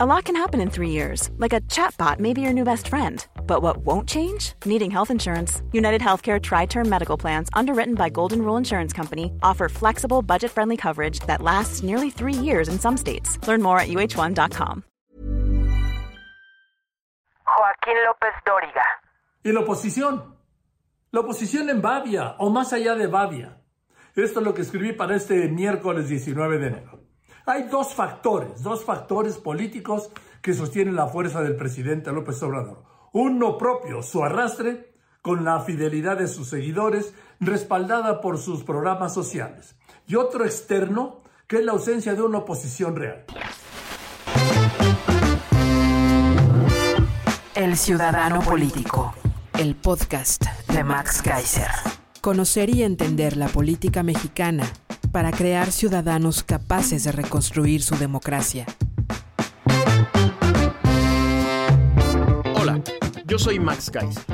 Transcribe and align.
A 0.00 0.06
lot 0.06 0.26
can 0.26 0.36
happen 0.36 0.60
in 0.60 0.70
three 0.70 0.90
years, 0.90 1.28
like 1.38 1.52
a 1.52 1.60
chatbot 1.62 2.20
may 2.20 2.32
be 2.32 2.40
your 2.40 2.52
new 2.52 2.62
best 2.62 2.86
friend. 2.86 3.26
But 3.48 3.62
what 3.62 3.78
won't 3.78 4.08
change? 4.08 4.52
Needing 4.64 4.92
health 4.92 5.10
insurance. 5.10 5.60
United 5.72 6.00
Healthcare 6.00 6.40
Tri 6.40 6.66
Term 6.66 6.88
Medical 6.88 7.18
Plans, 7.18 7.48
underwritten 7.52 7.96
by 7.96 8.08
Golden 8.08 8.42
Rule 8.42 8.56
Insurance 8.56 8.92
Company, 8.92 9.32
offer 9.42 9.68
flexible, 9.68 10.22
budget 10.22 10.52
friendly 10.52 10.76
coverage 10.76 11.18
that 11.26 11.42
lasts 11.42 11.82
nearly 11.82 12.10
three 12.10 12.32
years 12.32 12.68
in 12.68 12.78
some 12.78 12.96
states. 12.96 13.44
Learn 13.48 13.60
more 13.60 13.80
at 13.80 13.88
uh1.com. 13.88 14.84
Joaquín 17.44 17.96
López 18.06 18.34
Dóriga. 18.46 18.84
¿Y 19.42 19.50
la 19.50 19.62
oposición? 19.62 20.36
La 21.10 21.22
oposición 21.22 21.70
en 21.70 21.82
Bavia, 21.82 22.36
o 22.38 22.50
más 22.50 22.72
allá 22.72 22.94
de 22.94 23.08
Bavia. 23.08 23.56
Esto 24.14 24.38
es 24.38 24.46
lo 24.46 24.54
que 24.54 24.62
escribí 24.62 24.92
para 24.92 25.16
este 25.16 25.48
miércoles 25.48 26.08
19 26.08 26.58
de 26.58 26.66
enero. 26.68 27.07
Hay 27.48 27.62
dos 27.62 27.94
factores, 27.94 28.62
dos 28.62 28.84
factores 28.84 29.38
políticos 29.38 30.10
que 30.42 30.52
sostienen 30.52 30.94
la 30.94 31.06
fuerza 31.06 31.40
del 31.40 31.56
presidente 31.56 32.12
López 32.12 32.42
Obrador. 32.42 32.84
Uno 33.14 33.56
propio, 33.56 34.02
su 34.02 34.22
arrastre, 34.22 34.92
con 35.22 35.46
la 35.46 35.60
fidelidad 35.60 36.18
de 36.18 36.28
sus 36.28 36.50
seguidores, 36.50 37.14
respaldada 37.40 38.20
por 38.20 38.36
sus 38.36 38.64
programas 38.64 39.14
sociales. 39.14 39.76
Y 40.06 40.16
otro 40.16 40.44
externo, 40.44 41.22
que 41.46 41.56
es 41.56 41.64
la 41.64 41.72
ausencia 41.72 42.14
de 42.14 42.20
una 42.20 42.36
oposición 42.36 42.96
real. 42.96 43.24
El 47.54 47.78
Ciudadano 47.78 48.42
Político. 48.42 49.14
El 49.58 49.74
podcast 49.74 50.44
de 50.70 50.84
Max 50.84 51.22
Kaiser. 51.22 51.70
Conocer 52.20 52.68
y 52.68 52.82
entender 52.82 53.38
la 53.38 53.48
política 53.48 54.02
mexicana 54.02 54.70
para 55.12 55.30
crear 55.30 55.72
ciudadanos 55.72 56.42
capaces 56.42 57.04
de 57.04 57.12
reconstruir 57.12 57.82
su 57.82 57.96
democracia. 57.96 58.66
Hola, 62.60 62.82
yo 63.26 63.38
soy 63.38 63.58
Max 63.58 63.90
Kaiser 63.90 64.24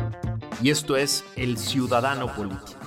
y 0.63 0.71
esto 0.71 0.97
es 0.97 1.25
El 1.37 1.59
Ciudadano 1.59 2.35
Político. 2.35 2.81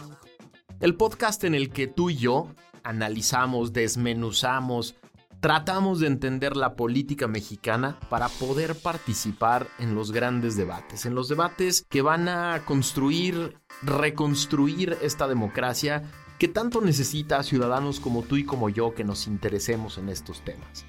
El 0.80 0.96
podcast 0.96 1.44
en 1.44 1.56
el 1.56 1.70
que 1.72 1.88
tú 1.88 2.10
y 2.10 2.18
yo 2.18 2.54
analizamos, 2.84 3.74
desmenuzamos, 3.74 4.96
tratamos 5.40 6.00
de 6.00 6.08
entender 6.08 6.58
la 6.58 6.76
política 6.76 7.28
mexicana 7.28 8.00
para 8.10 8.30
poder 8.30 8.76
participar 8.76 9.68
en 9.80 9.96
los 9.96 10.12
grandes 10.12 10.56
debates, 10.56 11.06
en 11.06 11.16
los 11.16 11.30
debates 11.30 11.86
que 11.90 12.02
van 12.02 12.28
a 12.30 12.64
construir, 12.66 13.58
reconstruir 13.82 14.98
esta 15.02 15.28
democracia 15.28 16.04
que 16.38 16.48
tanto 16.48 16.82
necesita 16.82 17.38
a 17.38 17.44
ciudadanos 17.44 18.00
como 18.00 18.24
tú 18.24 18.38
y 18.38 18.46
como 18.46 18.70
yo 18.70 18.94
que 18.94 19.04
nos 19.04 19.28
interesemos 19.28 19.98
en 19.98 20.10
estos 20.10 20.42
temas. 20.42 20.86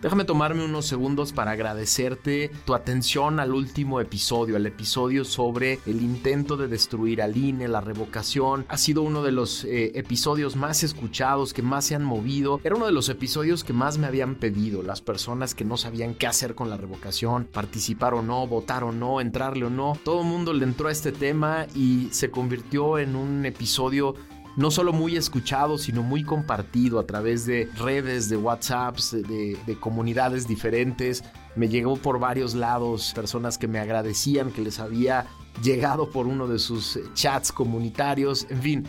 Déjame 0.00 0.24
tomarme 0.24 0.64
unos 0.64 0.86
segundos 0.86 1.34
para 1.34 1.50
agradecerte 1.50 2.50
tu 2.64 2.72
atención 2.72 3.38
al 3.38 3.52
último 3.52 4.00
episodio, 4.00 4.56
al 4.56 4.64
episodio 4.64 5.26
sobre 5.26 5.78
el 5.84 6.00
intento 6.00 6.56
de 6.56 6.68
destruir 6.68 7.20
al 7.20 7.36
INE, 7.36 7.68
la 7.68 7.82
revocación. 7.82 8.64
Ha 8.68 8.78
sido 8.78 9.02
uno 9.02 9.22
de 9.22 9.32
los 9.32 9.66
eh, 9.66 9.92
episodios 9.98 10.56
más 10.56 10.82
escuchados, 10.84 11.52
que 11.52 11.60
más 11.60 11.84
se 11.84 11.96
han 11.96 12.04
movido. 12.04 12.62
Era 12.64 12.76
uno 12.76 12.86
de 12.86 12.92
los 12.92 13.10
episodios 13.10 13.62
que 13.62 13.74
más 13.74 13.98
me 13.98 14.06
habían 14.06 14.36
pedido, 14.36 14.82
las 14.82 15.02
personas 15.02 15.54
que 15.54 15.66
no 15.66 15.76
sabían 15.76 16.14
qué 16.14 16.26
hacer 16.26 16.54
con 16.54 16.70
la 16.70 16.78
revocación, 16.78 17.44
participar 17.44 18.14
o 18.14 18.22
no, 18.22 18.46
votar 18.46 18.84
o 18.84 18.92
no, 18.92 19.20
entrarle 19.20 19.66
o 19.66 19.70
no. 19.70 19.98
Todo 20.02 20.22
el 20.22 20.28
mundo 20.28 20.54
le 20.54 20.64
entró 20.64 20.88
a 20.88 20.92
este 20.92 21.12
tema 21.12 21.66
y 21.74 22.08
se 22.10 22.30
convirtió 22.30 22.98
en 22.98 23.16
un 23.16 23.44
episodio 23.44 24.14
no 24.56 24.70
solo 24.70 24.92
muy 24.92 25.16
escuchado, 25.16 25.78
sino 25.78 26.02
muy 26.02 26.24
compartido 26.24 26.98
a 26.98 27.06
través 27.06 27.46
de 27.46 27.68
redes, 27.76 28.28
de 28.28 28.36
WhatsApps, 28.36 29.12
de, 29.12 29.56
de, 29.66 29.80
comunidades 29.80 30.46
diferentes. 30.46 31.24
Me 31.56 31.68
llegó 31.68 31.96
por 31.96 32.18
varios 32.18 32.54
lados 32.54 33.12
personas 33.14 33.58
que 33.58 33.68
me 33.68 33.78
agradecían 33.78 34.50
que 34.50 34.62
les 34.62 34.80
había 34.80 35.26
llegado 35.62 36.10
por 36.10 36.26
uno 36.26 36.46
de 36.46 36.58
sus 36.58 36.98
chats 37.14 37.52
comunitarios. 37.52 38.46
En 38.50 38.62
fin, 38.62 38.86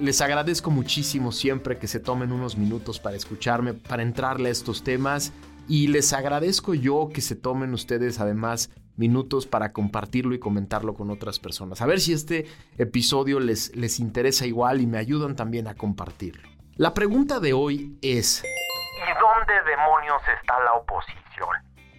les 0.00 0.20
agradezco 0.20 0.70
muchísimo 0.70 1.32
siempre 1.32 1.78
que 1.78 1.86
se 1.86 2.00
tomen 2.00 2.32
unos 2.32 2.56
minutos 2.56 2.98
para 2.98 3.16
escucharme, 3.16 3.74
para 3.74 4.02
entrarle 4.02 4.48
a 4.48 4.52
estos 4.52 4.82
temas. 4.82 5.32
Y 5.68 5.86
les 5.86 6.12
agradezco 6.12 6.74
yo 6.74 7.10
que 7.12 7.20
se 7.20 7.36
tomen 7.36 7.72
ustedes 7.74 8.18
además 8.18 8.70
minutos 9.00 9.46
para 9.46 9.72
compartirlo 9.72 10.34
y 10.34 10.38
comentarlo 10.38 10.92
con 10.94 11.10
otras 11.10 11.38
personas. 11.38 11.80
A 11.80 11.86
ver 11.86 12.00
si 12.00 12.12
este 12.12 12.46
episodio 12.76 13.40
les, 13.40 13.74
les 13.74 13.98
interesa 13.98 14.46
igual 14.46 14.82
y 14.82 14.86
me 14.86 14.98
ayudan 14.98 15.34
también 15.34 15.66
a 15.68 15.74
compartirlo. 15.74 16.46
La 16.76 16.92
pregunta 16.92 17.40
de 17.40 17.54
hoy 17.54 17.98
es... 18.02 18.44
¿Y 18.44 19.18
dónde 19.18 19.54
demonios 19.68 20.20
está 20.38 20.60
la 20.62 20.74
oposición? 20.74 21.48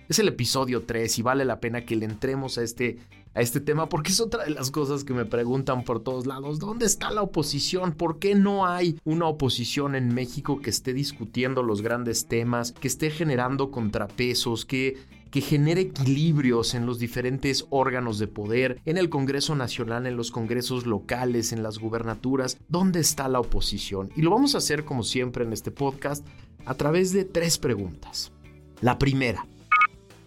Es 0.08 0.20
el 0.20 0.28
episodio 0.28 0.86
3 0.86 1.18
y 1.18 1.22
vale 1.24 1.44
la 1.44 1.60
pena 1.60 1.86
que 1.86 1.96
le 1.96 2.06
entremos 2.06 2.60
a 2.60 2.62
este, 2.62 3.00
a 3.34 3.42
este 3.42 3.60
tema 3.60 3.90
porque 3.90 4.12
es 4.12 4.20
otra 4.20 4.44
de 4.44 4.52
las 4.52 4.72
cosas 4.72 5.04
que 5.04 5.14
me 5.14 5.26
preguntan 5.26 5.84
por 5.84 6.02
todos 6.04 6.26
lados. 6.26 6.60
¿Dónde 6.60 6.86
está 6.86 7.12
la 7.12 7.22
oposición? 7.22 7.94
¿Por 7.94 8.20
qué 8.20 8.36
no 8.36 8.66
hay 8.66 9.00
una 9.04 9.28
oposición 9.28 9.96
en 9.96 10.14
México 10.14 10.62
que 10.62 10.70
esté 10.70 10.94
discutiendo 10.94 11.64
los 11.64 11.82
grandes 11.82 12.28
temas, 12.28 12.74
que 12.74 12.88
esté 12.88 13.10
generando 13.10 13.72
contrapesos, 13.72 14.66
que 14.66 14.98
que 15.32 15.42
genere 15.42 15.82
equilibrios 15.82 16.76
en 16.76 16.86
los 16.86 17.00
diferentes 17.00 17.66
órganos 17.70 18.20
de 18.20 18.28
poder, 18.28 18.82
en 18.86 18.98
el 18.98 19.10
Congreso 19.10 19.56
Nacional, 19.56 20.06
en 20.06 20.18
los 20.18 20.30
congresos 20.30 20.86
locales, 20.86 21.54
en 21.54 21.64
las 21.64 21.80
gubernaturas. 21.80 22.58
¿Dónde 22.68 23.00
está 23.00 23.30
la 23.30 23.40
oposición? 23.40 24.12
Y 24.18 24.22
lo 24.22 24.32
vamos 24.32 24.54
a 24.54 24.58
hacer 24.58 24.84
como 24.84 25.04
siempre 25.04 25.46
en 25.46 25.54
este 25.54 25.72
podcast 25.72 26.28
a 26.66 26.76
través 26.76 27.14
de 27.14 27.24
tres 27.24 27.58
preguntas. 27.58 28.34
La 28.82 29.00
primera, 29.00 29.48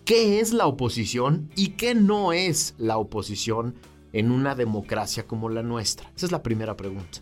¿qué 0.04 0.40
es 0.40 0.52
la 0.52 0.66
oposición 0.66 1.50
y 1.56 1.70
qué 1.70 1.94
no 1.94 2.32
es 2.32 2.74
la 2.76 2.98
oposición 2.98 3.74
en 4.12 4.30
una 4.30 4.54
democracia 4.54 5.26
como 5.26 5.48
la 5.48 5.62
nuestra? 5.62 6.12
Esa 6.14 6.26
es 6.26 6.32
la 6.32 6.42
primera 6.42 6.76
pregunta. 6.76 7.20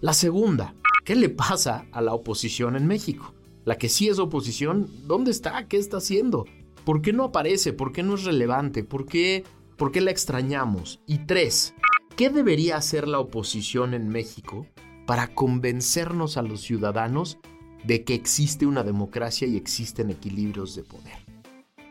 La 0.00 0.14
segunda, 0.14 0.74
¿qué 1.04 1.14
le 1.14 1.28
pasa 1.28 1.86
a 1.92 2.00
la 2.00 2.14
oposición 2.14 2.74
en 2.76 2.86
México? 2.86 3.34
La 3.64 3.76
que 3.76 3.88
sí 3.88 4.08
es 4.08 4.18
oposición, 4.18 4.88
¿dónde 5.06 5.30
está? 5.30 5.68
¿Qué 5.68 5.76
está 5.76 5.98
haciendo? 5.98 6.46
¿Por 6.84 7.02
qué 7.02 7.12
no 7.12 7.24
aparece? 7.24 7.72
¿Por 7.72 7.92
qué 7.92 8.02
no 8.02 8.14
es 8.14 8.24
relevante? 8.24 8.82
¿Por 8.82 9.06
qué, 9.06 9.44
¿Por 9.76 9.92
qué 9.92 10.00
la 10.00 10.10
extrañamos? 10.10 11.00
Y 11.06 11.18
tres, 11.18 11.74
¿qué 12.16 12.30
debería 12.30 12.76
hacer 12.76 13.06
la 13.06 13.20
oposición 13.20 13.94
en 13.94 14.08
México 14.08 14.66
para 15.06 15.34
convencernos 15.34 16.36
a 16.38 16.42
los 16.42 16.62
ciudadanos 16.62 17.38
de 17.84 18.04
que 18.04 18.14
existe 18.14 18.66
una 18.66 18.82
democracia 18.82 19.46
y 19.46 19.56
existen 19.56 20.10
equilibrios 20.10 20.74
de 20.74 20.82
poder? 20.82 21.31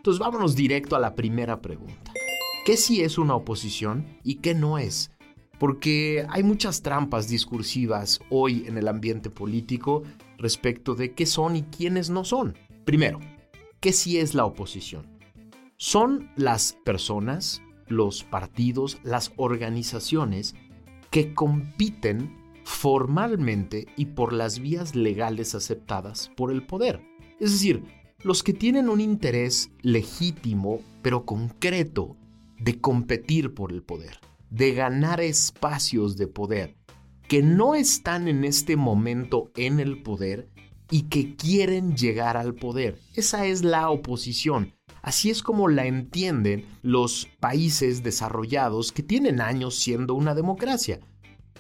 Entonces 0.02 0.20
vámonos 0.20 0.56
directo 0.56 0.96
a 0.96 1.00
la 1.00 1.16
primera 1.16 1.62
pregunta. 1.62 2.12
¿Qué 2.66 2.78
sí 2.78 3.02
es 3.02 3.18
una 3.18 3.36
oposición 3.36 4.06
y 4.24 4.36
qué 4.36 4.54
no 4.54 4.78
es? 4.78 5.12
Porque 5.60 6.26
hay 6.30 6.44
muchas 6.44 6.82
trampas 6.82 7.28
discursivas 7.28 8.20
hoy 8.30 8.66
en 8.68 8.78
el 8.78 8.88
ambiente 8.88 9.30
político 9.30 10.04
respecto 10.38 10.96
de 10.96 11.14
qué 11.14 11.26
son 11.26 11.56
y 11.56 11.64
quiénes 11.64 12.10
no 12.10 12.24
son. 12.24 12.56
Primero, 12.84 13.20
¿Qué 13.82 13.94
sí 13.94 14.20
es 14.20 14.36
la 14.36 14.46
oposición? 14.46 15.08
Son 15.76 16.30
las 16.36 16.74
personas, 16.86 17.64
los 17.88 18.24
partidos, 18.24 19.00
las 19.02 19.34
organizaciones 19.38 20.54
que 21.10 21.34
compiten 21.34 22.38
formalmente 22.64 23.88
y 23.98 24.06
por 24.06 24.34
las 24.34 24.60
vías 24.60 24.94
legales 24.94 25.56
aceptadas 25.56 26.30
por 26.38 26.52
el 26.52 26.64
poder. 26.64 27.02
Es 27.40 27.54
decir, 27.54 27.84
los 28.24 28.44
que 28.44 28.54
tienen 28.54 28.90
un 28.90 29.02
interés 29.02 29.72
legítimo, 29.82 30.82
pero 31.02 31.26
concreto, 31.26 32.18
de 32.60 32.80
competir 32.80 33.54
por 33.54 33.72
el 33.72 33.82
poder, 33.82 34.20
de 34.50 34.74
ganar 34.74 35.22
espacios 35.22 36.18
de 36.18 36.28
poder, 36.28 36.76
que 37.28 37.42
no 37.42 37.74
están 37.76 38.28
en 38.28 38.44
este 38.44 38.76
momento 38.76 39.52
en 39.56 39.80
el 39.80 40.04
poder 40.04 40.50
y 40.92 41.04
que 41.04 41.36
quieren 41.36 41.96
llegar 41.96 42.38
al 42.38 42.54
poder. 42.54 43.00
Esa 43.16 43.46
es 43.46 43.64
la 43.64 43.90
oposición. 43.90 44.74
Así 45.02 45.32
es 45.32 45.42
como 45.42 45.68
la 45.68 45.88
entienden 45.88 46.66
los 46.84 47.28
países 47.40 48.04
desarrollados 48.04 48.92
que 48.92 49.02
tienen 49.02 49.42
años 49.42 49.80
siendo 49.80 50.14
una 50.14 50.36
democracia. 50.36 51.00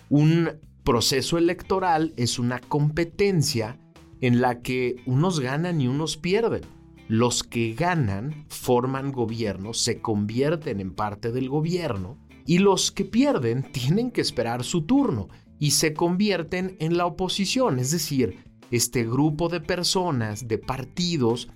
Un 0.09 0.59
proceso 0.83 1.37
electoral 1.37 2.13
es 2.17 2.37
una 2.37 2.59
competencia 2.59 3.79
en 4.21 4.39
la 4.39 4.61
que 4.61 4.95
unos 5.05 5.39
ganan 5.39 5.81
y 5.81 5.87
unos 5.87 6.17
pierden. 6.17 6.61
Los 7.07 7.43
que 7.43 7.73
ganan 7.73 8.45
forman 8.47 9.11
gobierno, 9.11 9.73
se 9.73 9.99
convierten 9.99 10.79
en 10.79 10.93
parte 10.93 11.31
del 11.31 11.49
gobierno 11.49 12.17
y 12.45 12.59
los 12.59 12.91
que 12.91 13.05
pierden 13.05 13.63
tienen 13.71 14.11
que 14.11 14.21
esperar 14.21 14.63
su 14.63 14.83
turno 14.83 15.27
y 15.59 15.71
se 15.71 15.93
convierten 15.93 16.77
en 16.79 16.97
la 16.97 17.05
oposición, 17.05 17.79
es 17.79 17.91
decir, 17.91 18.37
este 18.71 19.03
grupo 19.03 19.49
de 19.49 19.59
personas, 19.59 20.47
de 20.47 20.57
partidos 20.57 21.49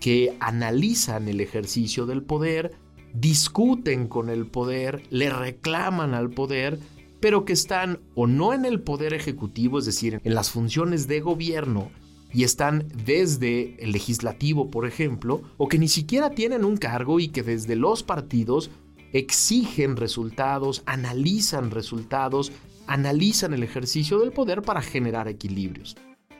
que 0.00 0.36
analizan 0.40 1.28
el 1.28 1.40
ejercicio 1.40 2.06
del 2.06 2.22
poder, 2.22 2.72
discuten 3.14 4.08
con 4.08 4.30
el 4.30 4.46
poder, 4.46 5.02
le 5.10 5.30
reclaman 5.30 6.14
al 6.14 6.30
poder, 6.30 6.78
pero 7.20 7.44
que 7.44 7.52
están 7.52 8.00
o 8.16 8.26
no 8.26 8.52
en 8.52 8.64
el 8.64 8.80
poder 8.80 9.14
ejecutivo, 9.14 9.78
es 9.78 9.84
decir, 9.84 10.20
en 10.24 10.34
las 10.34 10.50
funciones 10.50 11.06
de 11.06 11.20
gobierno, 11.20 11.90
y 12.32 12.44
están 12.44 12.88
desde 13.04 13.76
el 13.82 13.92
legislativo, 13.92 14.70
por 14.70 14.86
ejemplo, 14.86 15.42
o 15.58 15.68
que 15.68 15.78
ni 15.78 15.88
siquiera 15.88 16.30
tienen 16.30 16.64
un 16.64 16.76
cargo 16.76 17.20
y 17.20 17.28
que 17.28 17.42
desde 17.42 17.76
los 17.76 18.02
partidos 18.02 18.70
exigen 19.12 19.96
resultados, 19.96 20.82
analizan 20.86 21.70
resultados, 21.70 22.52
analizan 22.86 23.52
el 23.52 23.62
ejercicio 23.62 24.18
del 24.18 24.32
poder 24.32 24.62
para 24.62 24.82
generar 24.82 25.28
equilibrios. 25.28 25.96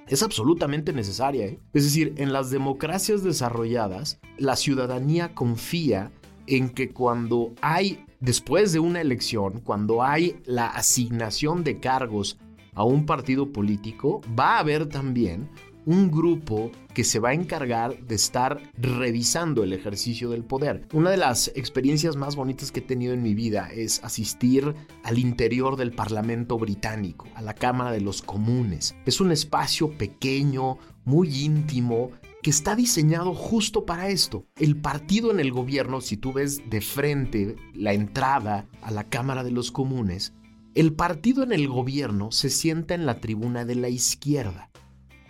Es 0.09 0.23
absolutamente 0.23 0.93
necesaria. 0.93 1.47
¿eh? 1.47 1.59
Es 1.73 1.85
decir, 1.85 2.15
en 2.17 2.33
las 2.33 2.51
democracias 2.51 3.23
desarrolladas, 3.23 4.19
la 4.39 4.57
ciudadanía 4.57 5.35
confía 5.35 6.11
en 6.47 6.71
que 6.71 6.91
cuando 6.91 7.53
hay, 7.61 8.05
después 8.21 8.73
de 8.73 8.81
una 8.81 9.01
elección, 9.01 9.61
cuando 9.61 10.03
hay 10.03 10.41
la 10.45 10.67
asignación 10.67 11.63
de 11.63 11.79
cargos 11.79 12.39
a 12.75 12.85
un 12.85 13.07
partido 13.07 13.53
político, 13.53 14.23
va 14.39 14.57
a 14.57 14.61
haber 14.61 14.87
también 14.87 15.49
un 15.87 16.11
grupo 16.11 16.71
que 16.95 17.05
se 17.05 17.19
va 17.19 17.31
a 17.31 17.35
encargar 17.35 17.99
de 18.07 18.15
estar 18.15 18.63
revisando 18.77 19.65
el 19.65 19.73
ejercicio 19.73 20.31
del 20.31 20.45
poder. 20.45 20.87
Una 20.93 21.11
de 21.11 21.17
las 21.17 21.49
experiencias 21.55 22.17
más 22.17 22.37
bonitas 22.37 22.71
que 22.71 22.81
he 22.81 22.83
tenido 22.83 23.15
en 23.15 23.23
mi 23.23 23.35
vida 23.35 23.71
es 23.73 24.03
asistir 24.05 24.75
al 25.03 25.19
interior 25.19 25.77
del 25.77 25.93
Parlamento 25.93 26.59
británico, 26.59 27.27
a 27.35 27.43
la 27.43 27.55
Cámara 27.55 27.93
de 27.93 28.01
los 28.01 28.23
Comunes. 28.23 28.95
Es 29.07 29.21
un 29.21 29.33
espacio 29.33 29.97
pequeño, 29.97 30.79
muy 31.05 31.45
íntimo, 31.45 32.11
que 32.43 32.51
está 32.51 32.75
diseñado 32.75 33.35
justo 33.35 33.87
para 33.87 34.09
esto. 34.09 34.47
El 34.57 34.77
partido 34.77 35.31
en 35.31 35.41
el 35.41 35.53
gobierno, 35.53 36.01
si 36.01 36.17
tú 36.17 36.33
ves 36.33 36.69
de 36.69 36.81
frente 36.81 37.57
la 37.73 37.93
entrada 37.93 38.67
a 38.83 38.91
la 38.91 39.05
Cámara 39.05 39.45
de 39.45 39.53
los 39.53 39.71
Comunes, 39.71 40.33
el 40.75 40.95
partido 40.95 41.43
en 41.43 41.53
el 41.53 41.69
gobierno 41.69 42.33
se 42.33 42.51
sienta 42.51 42.95
en 42.95 43.07
la 43.07 43.21
tribuna 43.21 43.65
de 43.65 43.75
la 43.77 43.89
izquierda. 43.91 44.71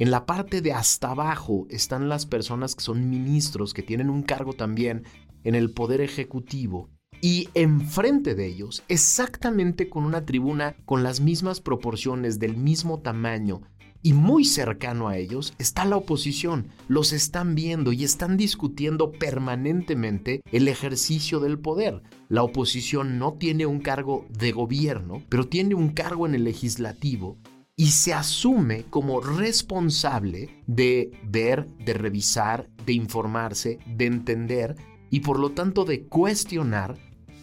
En 0.03 0.11
la 0.11 0.27
parte 0.27 0.63
de 0.63 0.73
hasta 0.73 1.13
abajo 1.13 1.69
están 1.71 2.09
las 2.09 2.27
personas 2.27 2.75
que 2.75 2.83
son 2.83 3.09
ministros, 3.09 3.73
que 3.73 3.85
tienen 3.85 4.11
un 4.11 4.25
cargo 4.25 4.53
también 4.53 5.05
en 5.45 5.55
el 5.55 5.71
poder 5.71 6.01
ejecutivo. 6.01 6.91
Y 7.21 7.51
enfrente 7.55 8.35
de 8.35 8.49
ellos, 8.49 8.83
exactamente 8.89 9.89
con 9.89 10.03
una 10.03 10.27
tribuna 10.27 10.75
con 10.87 11.05
las 11.05 11.21
mismas 11.21 11.61
proporciones, 11.61 12.41
del 12.41 12.57
mismo 12.57 12.99
tamaño, 12.99 13.63
y 14.03 14.13
muy 14.13 14.45
cercano 14.45 15.07
a 15.07 15.19
ellos 15.19 15.55
está 15.61 15.85
la 15.85 15.99
oposición. 15.99 16.67
Los 16.89 17.13
están 17.13 17.55
viendo 17.55 17.93
y 17.93 18.03
están 18.03 18.37
discutiendo 18.37 19.13
permanentemente 19.13 20.43
el 20.51 20.67
ejercicio 20.67 21.39
del 21.39 21.61
poder. 21.61 22.03
La 22.29 22.43
oposición 22.43 23.21
no 23.21 23.35
tiene 23.35 23.67
un 23.67 23.79
cargo 23.79 24.27
de 24.31 24.51
gobierno, 24.51 25.23
pero 25.29 25.47
tiene 25.47 25.77
un 25.77 25.91
cargo 25.91 26.27
en 26.27 26.35
el 26.35 26.43
legislativo 26.43 27.39
y 27.77 27.87
se 27.87 28.13
asume 28.13 28.85
como 28.91 29.21
responsable 29.21 30.63
de 30.67 31.11
ver, 31.25 31.67
de 31.79 31.95
revisar, 31.95 32.69
de 32.85 32.93
informarse, 32.93 33.79
de 33.87 34.07
entender 34.07 34.77
y 35.11 35.21
por 35.21 35.39
lo 35.39 35.53
tanto 35.53 35.85
de 35.85 36.05
cuestionar 36.05 36.97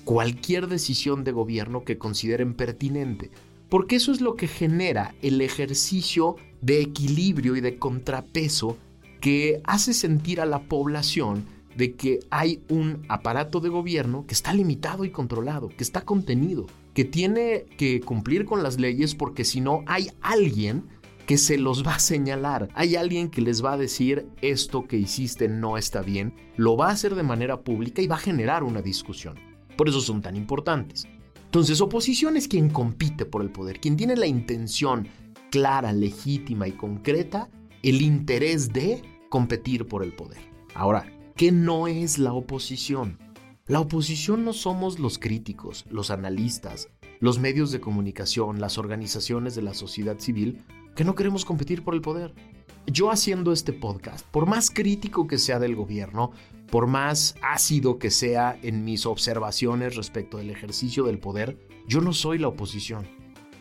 cualquier 0.03 0.67
decisión 0.67 1.23
de 1.23 1.31
gobierno 1.31 1.83
que 1.83 1.97
consideren 1.97 2.53
pertinente. 2.53 3.31
Porque 3.69 3.97
eso 3.97 4.11
es 4.11 4.21
lo 4.21 4.35
que 4.35 4.47
genera 4.47 5.13
el 5.21 5.41
ejercicio 5.41 6.35
de 6.61 6.81
equilibrio 6.81 7.55
y 7.55 7.61
de 7.61 7.77
contrapeso 7.77 8.77
que 9.21 9.61
hace 9.65 9.93
sentir 9.93 10.41
a 10.41 10.45
la 10.45 10.63
población 10.63 11.45
de 11.75 11.95
que 11.95 12.19
hay 12.29 12.61
un 12.69 13.05
aparato 13.09 13.59
de 13.59 13.69
gobierno 13.69 14.25
que 14.25 14.33
está 14.33 14.53
limitado 14.53 15.05
y 15.05 15.11
controlado, 15.11 15.69
que 15.69 15.83
está 15.83 16.01
contenido, 16.01 16.65
que 16.93 17.05
tiene 17.05 17.65
que 17.77 18.01
cumplir 18.01 18.45
con 18.45 18.63
las 18.63 18.79
leyes 18.79 19.15
porque 19.15 19.45
si 19.45 19.61
no 19.61 19.83
hay 19.85 20.11
alguien 20.21 20.83
que 21.29 21.37
se 21.37 21.59
los 21.59 21.85
va 21.85 21.93
a 21.93 21.99
señalar. 21.99 22.69
Hay 22.73 22.95
alguien 22.95 23.29
que 23.29 23.41
les 23.41 23.63
va 23.63 23.73
a 23.73 23.77
decir 23.77 24.25
esto 24.41 24.87
que 24.87 24.97
hiciste 24.97 25.47
no 25.47 25.77
está 25.77 26.01
bien, 26.01 26.33
lo 26.57 26.75
va 26.75 26.87
a 26.87 26.93
hacer 26.93 27.13
de 27.13 27.21
manera 27.21 27.61
pública 27.61 28.01
y 28.01 28.07
va 28.07 28.15
a 28.15 28.19
generar 28.19 28.63
una 28.63 28.81
discusión. 28.81 29.35
Por 29.77 29.87
eso 29.87 30.01
son 30.01 30.23
tan 30.23 30.35
importantes. 30.35 31.07
Entonces, 31.45 31.81
oposición 31.81 32.35
es 32.35 32.47
quien 32.47 32.71
compite 32.71 33.25
por 33.25 33.43
el 33.43 33.51
poder, 33.51 33.79
quien 33.79 33.95
tiene 33.95 34.15
la 34.15 34.25
intención 34.25 35.07
clara, 35.51 35.93
legítima 35.93 36.67
y 36.67 36.71
concreta, 36.71 37.47
el 37.83 38.01
interés 38.01 38.73
de 38.73 39.03
competir 39.29 39.85
por 39.85 40.03
el 40.03 40.13
poder. 40.13 40.39
Ahora, 40.73 41.05
¿qué 41.39 41.53
no 41.53 41.87
es 41.87 42.17
la 42.17 42.33
oposición? 42.33 43.17
La 43.65 43.79
oposición 43.79 44.43
no 44.43 44.51
somos 44.51 44.99
los 44.99 45.17
críticos, 45.17 45.85
los 45.89 46.11
analistas, 46.11 46.89
los 47.21 47.39
medios 47.39 47.71
de 47.71 47.79
comunicación, 47.79 48.59
las 48.59 48.77
organizaciones 48.77 49.55
de 49.55 49.61
la 49.61 49.73
sociedad 49.73 50.19
civil 50.19 50.65
que 50.97 51.05
no 51.05 51.15
queremos 51.15 51.45
competir 51.45 51.81
por 51.81 51.93
el 51.93 52.01
poder. 52.01 52.35
Yo 52.87 53.09
haciendo 53.09 53.53
este 53.53 53.71
podcast, 53.71 54.25
por 54.25 54.47
más 54.47 54.69
crítico 54.69 55.27
que 55.27 55.37
sea 55.37 55.59
del 55.59 55.77
gobierno, 55.77 56.33
por 56.69 56.87
más 56.87 57.35
ácido 57.41 57.99
que 57.99 58.11
sea 58.11 58.59
en 58.61 58.83
mis 58.83 59.05
observaciones 59.05 59.95
respecto 59.95 60.39
del 60.39 60.49
ejercicio 60.49 61.05
del 61.05 61.19
poder, 61.19 61.57
yo 61.87 62.01
no 62.01 62.11
soy 62.11 62.37
la 62.37 62.49
oposición. 62.49 63.07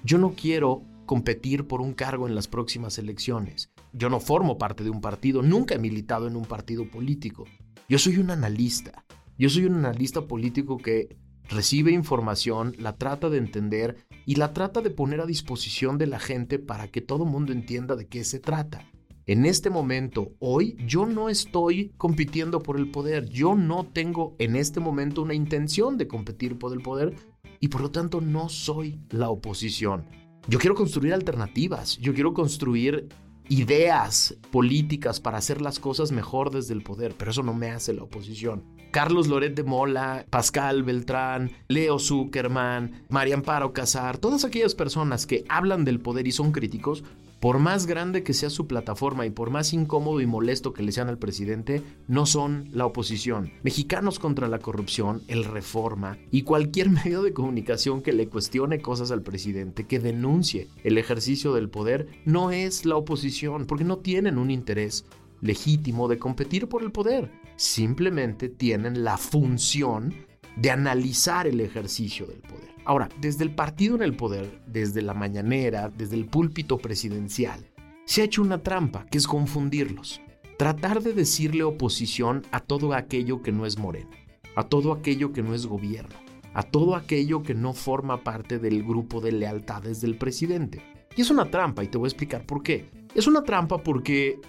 Yo 0.02 0.18
no 0.18 0.34
quiero 0.34 0.82
competir 1.06 1.68
por 1.68 1.80
un 1.80 1.94
cargo 1.94 2.26
en 2.26 2.34
las 2.34 2.48
próximas 2.48 2.98
elecciones. 2.98 3.70
Yo 3.92 4.10
no 4.10 4.18
formo 4.18 4.58
parte 4.58 4.82
de 4.82 4.90
un 4.90 5.00
partido, 5.00 5.42
nunca 5.42 5.76
he 5.76 5.78
militado 5.78 6.26
en 6.26 6.34
un 6.34 6.44
partido 6.44 6.90
político. 6.90 7.44
Yo 7.90 7.98
soy 7.98 8.18
un 8.18 8.30
analista. 8.30 9.06
Yo 9.38 9.48
soy 9.48 9.64
un 9.64 9.76
analista 9.76 10.26
político 10.26 10.76
que 10.76 11.16
recibe 11.48 11.90
información, 11.90 12.74
la 12.78 12.96
trata 12.96 13.30
de 13.30 13.38
entender 13.38 13.96
y 14.26 14.34
la 14.34 14.52
trata 14.52 14.82
de 14.82 14.90
poner 14.90 15.22
a 15.22 15.26
disposición 15.26 15.96
de 15.96 16.06
la 16.06 16.18
gente 16.18 16.58
para 16.58 16.88
que 16.88 17.00
todo 17.00 17.24
el 17.24 17.30
mundo 17.30 17.50
entienda 17.50 17.96
de 17.96 18.06
qué 18.06 18.24
se 18.24 18.40
trata. 18.40 18.84
En 19.24 19.46
este 19.46 19.70
momento, 19.70 20.32
hoy, 20.38 20.76
yo 20.86 21.06
no 21.06 21.30
estoy 21.30 21.94
compitiendo 21.96 22.60
por 22.60 22.76
el 22.78 22.90
poder. 22.90 23.26
Yo 23.30 23.54
no 23.54 23.86
tengo 23.86 24.36
en 24.38 24.56
este 24.56 24.80
momento 24.80 25.22
una 25.22 25.32
intención 25.32 25.96
de 25.96 26.08
competir 26.08 26.58
por 26.58 26.74
el 26.74 26.82
poder 26.82 27.14
y 27.58 27.68
por 27.68 27.80
lo 27.80 27.90
tanto 27.90 28.20
no 28.20 28.50
soy 28.50 29.00
la 29.08 29.30
oposición. 29.30 30.04
Yo 30.46 30.58
quiero 30.58 30.74
construir 30.74 31.14
alternativas, 31.14 31.96
yo 31.96 32.12
quiero 32.12 32.34
construir 32.34 33.08
ideas 33.48 34.36
políticas 34.50 35.20
para 35.20 35.38
hacer 35.38 35.60
las 35.60 35.78
cosas 35.78 36.12
mejor 36.12 36.50
desde 36.50 36.74
el 36.74 36.82
poder, 36.82 37.14
pero 37.16 37.30
eso 37.30 37.42
no 37.42 37.54
me 37.54 37.70
hace 37.70 37.92
la 37.92 38.02
oposición. 38.02 38.64
Carlos 38.90 39.28
Loret 39.28 39.54
de 39.54 39.64
Mola, 39.64 40.26
Pascal 40.30 40.82
Beltrán, 40.82 41.50
Leo 41.68 41.98
Zuckerman, 41.98 43.04
María 43.08 43.34
Amparo 43.34 43.72
Casar, 43.72 44.18
todas 44.18 44.44
aquellas 44.44 44.74
personas 44.74 45.26
que 45.26 45.44
hablan 45.48 45.84
del 45.84 46.00
poder 46.00 46.26
y 46.26 46.32
son 46.32 46.52
críticos, 46.52 47.04
por 47.40 47.58
más 47.58 47.86
grande 47.86 48.22
que 48.22 48.34
sea 48.34 48.50
su 48.50 48.66
plataforma 48.66 49.26
y 49.26 49.30
por 49.30 49.50
más 49.50 49.72
incómodo 49.72 50.20
y 50.20 50.26
molesto 50.26 50.72
que 50.72 50.82
le 50.82 50.92
sean 50.92 51.08
al 51.08 51.18
presidente, 51.18 51.82
no 52.06 52.26
son 52.26 52.68
la 52.72 52.86
oposición. 52.86 53.52
Mexicanos 53.62 54.18
contra 54.18 54.48
la 54.48 54.58
corrupción, 54.58 55.22
el 55.28 55.44
Reforma 55.44 56.18
y 56.30 56.42
cualquier 56.42 56.90
medio 57.04 57.22
de 57.22 57.32
comunicación 57.32 58.02
que 58.02 58.12
le 58.12 58.28
cuestione 58.28 58.80
cosas 58.80 59.10
al 59.10 59.22
presidente, 59.22 59.86
que 59.86 60.00
denuncie 60.00 60.68
el 60.84 60.98
ejercicio 60.98 61.54
del 61.54 61.68
poder, 61.68 62.08
no 62.24 62.50
es 62.50 62.84
la 62.84 62.96
oposición, 62.96 63.66
porque 63.66 63.84
no 63.84 63.98
tienen 63.98 64.38
un 64.38 64.50
interés 64.50 65.04
legítimo 65.40 66.08
de 66.08 66.18
competir 66.18 66.68
por 66.68 66.82
el 66.82 66.90
poder. 66.90 67.30
Simplemente 67.56 68.48
tienen 68.48 69.04
la 69.04 69.16
función 69.16 70.14
de 70.56 70.70
analizar 70.70 71.46
el 71.46 71.60
ejercicio 71.60 72.26
del 72.26 72.40
poder. 72.40 72.57
Ahora, 72.88 73.10
desde 73.20 73.44
el 73.44 73.54
partido 73.54 73.96
en 73.96 74.02
el 74.02 74.16
poder, 74.16 74.62
desde 74.66 75.02
la 75.02 75.12
mañanera, 75.12 75.90
desde 75.94 76.16
el 76.16 76.24
púlpito 76.24 76.78
presidencial, 76.78 77.66
se 78.06 78.22
ha 78.22 78.24
hecho 78.24 78.40
una 78.40 78.62
trampa, 78.62 79.04
que 79.04 79.18
es 79.18 79.26
confundirlos. 79.26 80.22
Tratar 80.56 81.02
de 81.02 81.12
decirle 81.12 81.64
oposición 81.64 82.46
a 82.50 82.60
todo 82.60 82.94
aquello 82.94 83.42
que 83.42 83.52
no 83.52 83.66
es 83.66 83.76
moreno, 83.76 84.08
a 84.56 84.62
todo 84.62 84.92
aquello 84.92 85.34
que 85.34 85.42
no 85.42 85.54
es 85.54 85.66
gobierno, 85.66 86.16
a 86.54 86.62
todo 86.62 86.96
aquello 86.96 87.42
que 87.42 87.52
no 87.52 87.74
forma 87.74 88.24
parte 88.24 88.58
del 88.58 88.82
grupo 88.82 89.20
de 89.20 89.32
lealtades 89.32 90.00
del 90.00 90.16
presidente. 90.16 90.80
Y 91.14 91.20
es 91.20 91.30
una 91.30 91.50
trampa, 91.50 91.84
y 91.84 91.88
te 91.88 91.98
voy 91.98 92.06
a 92.06 92.08
explicar 92.08 92.46
por 92.46 92.62
qué. 92.62 92.88
Es 93.14 93.26
una 93.26 93.42
trampa 93.42 93.82
porque 93.82 94.40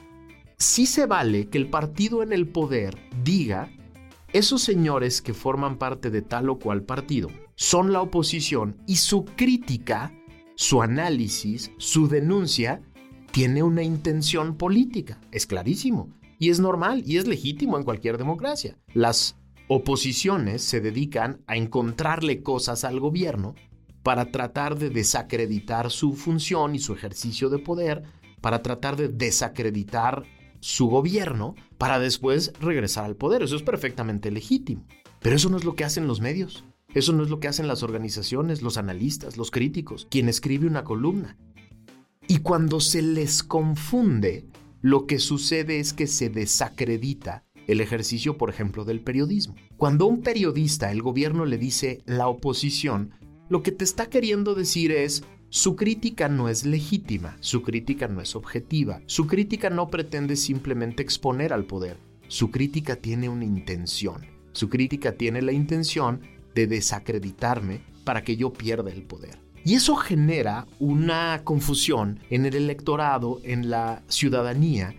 sí 0.58 0.86
se 0.86 1.08
vale 1.08 1.50
que 1.50 1.58
el 1.58 1.70
partido 1.70 2.24
en 2.24 2.32
el 2.32 2.48
poder 2.48 2.98
diga 3.22 3.70
esos 4.32 4.62
señores 4.62 5.22
que 5.22 5.34
forman 5.34 5.78
parte 5.78 6.10
de 6.10 6.22
tal 6.22 6.50
o 6.50 6.58
cual 6.58 6.84
partido 6.84 7.28
son 7.60 7.92
la 7.92 8.02
oposición 8.02 8.78
y 8.88 8.96
su 8.96 9.26
crítica, 9.26 10.14
su 10.56 10.82
análisis, 10.82 11.72
su 11.78 12.08
denuncia 12.08 12.82
tiene 13.34 13.64
una 13.64 13.84
intención 13.84 14.56
política. 14.56 15.20
Es 15.34 15.46
clarísimo. 15.46 16.10
Y 16.40 16.52
es 16.52 16.62
normal 16.62 17.04
y 17.06 17.18
es 17.18 17.28
legítimo 17.28 17.78
en 17.78 17.84
cualquier 17.84 18.18
democracia. 18.18 18.78
Las 18.94 19.36
oposiciones 19.68 20.64
se 20.64 20.80
dedican 20.80 21.42
a 21.48 21.58
encontrarle 21.58 22.44
cosas 22.44 22.86
al 22.86 23.02
gobierno 23.02 23.56
para 24.04 24.32
tratar 24.32 24.80
de 24.80 24.90
desacreditar 24.90 25.92
su 25.92 26.14
función 26.14 26.76
y 26.76 26.80
su 26.80 26.94
ejercicio 26.94 27.50
de 27.50 27.60
poder, 27.60 28.04
para 28.40 28.62
tratar 28.62 28.96
de 28.96 29.10
desacreditar 29.10 30.24
su 30.62 30.88
gobierno 30.88 31.56
para 31.78 32.00
después 32.00 32.54
regresar 32.62 33.04
al 33.04 33.18
poder. 33.18 33.44
Eso 33.44 33.58
es 33.58 33.64
perfectamente 33.64 34.32
legítimo. 34.32 34.86
Pero 35.20 35.36
eso 35.36 35.50
no 35.50 35.58
es 35.58 35.66
lo 35.66 35.76
que 35.76 35.84
hacen 35.84 36.08
los 36.08 36.22
medios. 36.22 36.64
Eso 36.94 37.14
no 37.14 37.24
es 37.24 37.30
lo 37.30 37.40
que 37.40 37.48
hacen 37.48 37.68
las 37.68 37.84
organizaciones, 37.84 38.62
los 38.62 38.78
analistas, 38.78 39.38
los 39.38 39.52
críticos, 39.52 40.08
quien 40.10 40.28
escribe 40.28 40.68
una 40.68 40.84
columna. 40.84 41.38
Y 42.28 42.40
cuando 42.40 42.80
se 42.80 43.02
les 43.02 43.44
confunde 43.44 44.46
lo 44.82 45.06
que 45.06 45.20
sucede 45.20 45.80
es 45.80 45.94
que 45.94 46.08
se 46.08 46.30
desacredita 46.30 47.44
el 47.68 47.82
ejercicio, 47.82 48.38
por 48.38 48.50
ejemplo, 48.50 48.86
del 48.86 49.02
periodismo. 49.02 49.56
Cuando 49.78 50.08
un 50.08 50.22
periodista, 50.22 50.92
el 50.92 51.02
gobierno 51.02 51.46
le 51.46 51.58
dice 51.58 52.02
la 52.06 52.28
oposición, 52.28 53.12
lo 53.50 53.62
que 53.62 53.72
te 53.72 53.84
está 53.84 54.10
queriendo 54.10 54.56
decir 54.56 54.92
es, 54.92 55.24
su 55.50 55.76
crítica 55.76 56.30
no 56.30 56.50
es 56.50 56.66
legítima, 56.66 57.38
su 57.42 57.62
crítica 57.62 58.08
no 58.08 58.22
es 58.22 58.36
objetiva, 58.36 59.02
su 59.06 59.28
crítica 59.28 59.70
no 59.70 59.90
pretende 59.90 60.36
simplemente 60.36 61.04
exponer 61.04 61.54
al 61.54 61.66
poder, 61.66 61.98
su 62.28 62.52
crítica 62.52 62.96
tiene 62.96 63.30
una 63.30 63.46
intención, 63.46 64.26
su 64.52 64.70
crítica 64.70 65.14
tiene 65.14 65.42
la 65.42 65.52
intención 65.52 66.22
de 66.56 66.68
desacreditarme 66.68 67.82
para 68.04 68.24
que 68.24 68.38
yo 68.38 68.52
pierda 68.52 68.92
el 68.92 69.04
poder. 69.04 69.40
Y 69.64 69.76
eso 69.76 69.96
genera 69.96 70.68
una 70.80 71.42
confusión 71.44 72.20
en 72.30 72.46
el 72.46 72.56
electorado, 72.56 73.40
en 73.44 73.70
la 73.70 74.04
ciudadanía, 74.08 74.96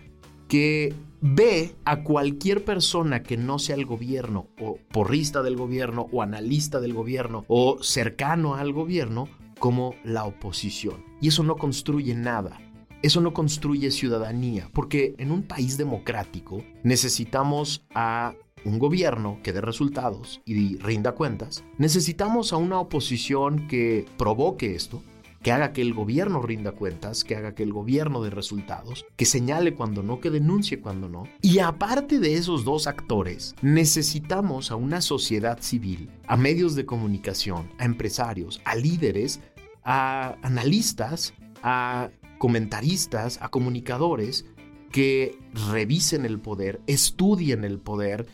que 0.47 0.93
ve 1.21 1.75
a 1.85 2.03
cualquier 2.03 2.63
persona 2.63 3.23
que 3.23 3.37
no 3.37 3.59
sea 3.59 3.75
el 3.75 3.85
gobierno, 3.85 4.47
o 4.59 4.77
porrista 4.91 5.41
del 5.41 5.55
gobierno, 5.55 6.07
o 6.11 6.21
analista 6.21 6.79
del 6.79 6.93
gobierno, 6.93 7.45
o 7.47 7.81
cercano 7.81 8.55
al 8.55 8.71
gobierno, 8.73 9.27
como 9.59 9.95
la 10.03 10.25
oposición. 10.25 11.03
Y 11.21 11.29
eso 11.29 11.43
no 11.43 11.55
construye 11.55 12.15
nada. 12.15 12.59
Eso 13.03 13.19
no 13.19 13.33
construye 13.33 13.89
ciudadanía, 13.89 14.69
porque 14.73 15.15
en 15.17 15.31
un 15.31 15.43
país 15.43 15.77
democrático 15.77 16.63
necesitamos 16.83 17.83
a 17.95 18.35
un 18.65 18.79
gobierno 18.79 19.39
que 19.43 19.53
dé 19.53 19.61
resultados 19.61 20.41
y 20.45 20.77
rinda 20.77 21.13
cuentas. 21.13 21.63
Necesitamos 21.77 22.53
a 22.53 22.57
una 22.57 22.79
oposición 22.79 23.67
que 23.67 24.05
provoque 24.17 24.75
esto, 24.75 25.03
que 25.41 25.51
haga 25.51 25.73
que 25.73 25.81
el 25.81 25.93
gobierno 25.93 26.41
rinda 26.41 26.71
cuentas, 26.71 27.23
que 27.23 27.35
haga 27.35 27.55
que 27.55 27.63
el 27.63 27.73
gobierno 27.73 28.21
dé 28.21 28.29
resultados, 28.29 29.05
que 29.15 29.25
señale 29.25 29.73
cuando 29.73 30.03
no, 30.03 30.19
que 30.19 30.29
denuncie 30.29 30.79
cuando 30.79 31.09
no. 31.09 31.23
Y 31.41 31.59
aparte 31.59 32.19
de 32.19 32.35
esos 32.35 32.63
dos 32.63 32.85
actores, 32.85 33.55
necesitamos 33.61 34.69
a 34.69 34.75
una 34.75 35.01
sociedad 35.01 35.59
civil, 35.61 36.09
a 36.27 36.37
medios 36.37 36.75
de 36.75 36.85
comunicación, 36.85 37.71
a 37.79 37.85
empresarios, 37.85 38.61
a 38.65 38.75
líderes 38.75 39.41
a 39.83 40.37
analistas, 40.41 41.33
a 41.63 42.09
comentaristas, 42.37 43.39
a 43.41 43.49
comunicadores 43.49 44.45
que 44.91 45.37
revisen 45.69 46.25
el 46.25 46.39
poder, 46.39 46.81
estudien 46.87 47.63
el 47.63 47.79
poder, 47.79 48.27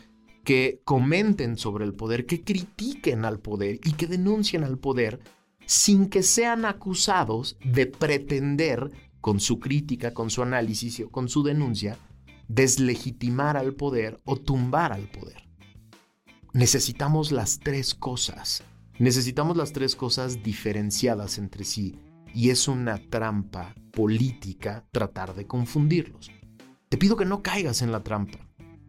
que 0.48 0.80
comenten 0.86 1.58
sobre 1.58 1.84
el 1.84 1.92
poder, 1.92 2.24
que 2.24 2.42
critiquen 2.42 3.26
al 3.26 3.38
poder 3.38 3.80
y 3.84 3.92
que 3.92 4.06
denuncien 4.06 4.64
al 4.64 4.78
poder 4.78 5.20
sin 5.66 6.08
que 6.08 6.22
sean 6.22 6.64
acusados 6.64 7.58
de 7.62 7.84
pretender, 7.84 8.90
con 9.20 9.40
su 9.40 9.60
crítica, 9.60 10.14
con 10.14 10.30
su 10.30 10.42
análisis 10.42 11.00
o 11.00 11.10
con 11.10 11.28
su 11.28 11.42
denuncia, 11.42 11.98
deslegitimar 12.46 13.58
al 13.58 13.74
poder 13.74 14.22
o 14.24 14.36
tumbar 14.36 14.94
al 14.94 15.10
poder. 15.10 15.46
Necesitamos 16.54 17.30
las 17.30 17.58
tres 17.58 17.94
cosas 17.94 18.64
Necesitamos 18.98 19.58
las 19.58 19.74
tres 19.74 19.94
cosas 19.94 20.42
diferenciadas 20.42 21.36
entre 21.36 21.64
sí 21.64 21.96
y 22.34 22.48
es 22.48 22.68
una 22.68 22.96
trampa 22.96 23.74
política 23.92 24.86
tratar 24.92 25.34
de 25.34 25.46
confundirlos. 25.46 26.30
Te 26.88 26.96
pido 26.96 27.18
que 27.18 27.26
no 27.26 27.42
caigas 27.42 27.82
en 27.82 27.92
la 27.92 28.02
trampa. 28.02 28.38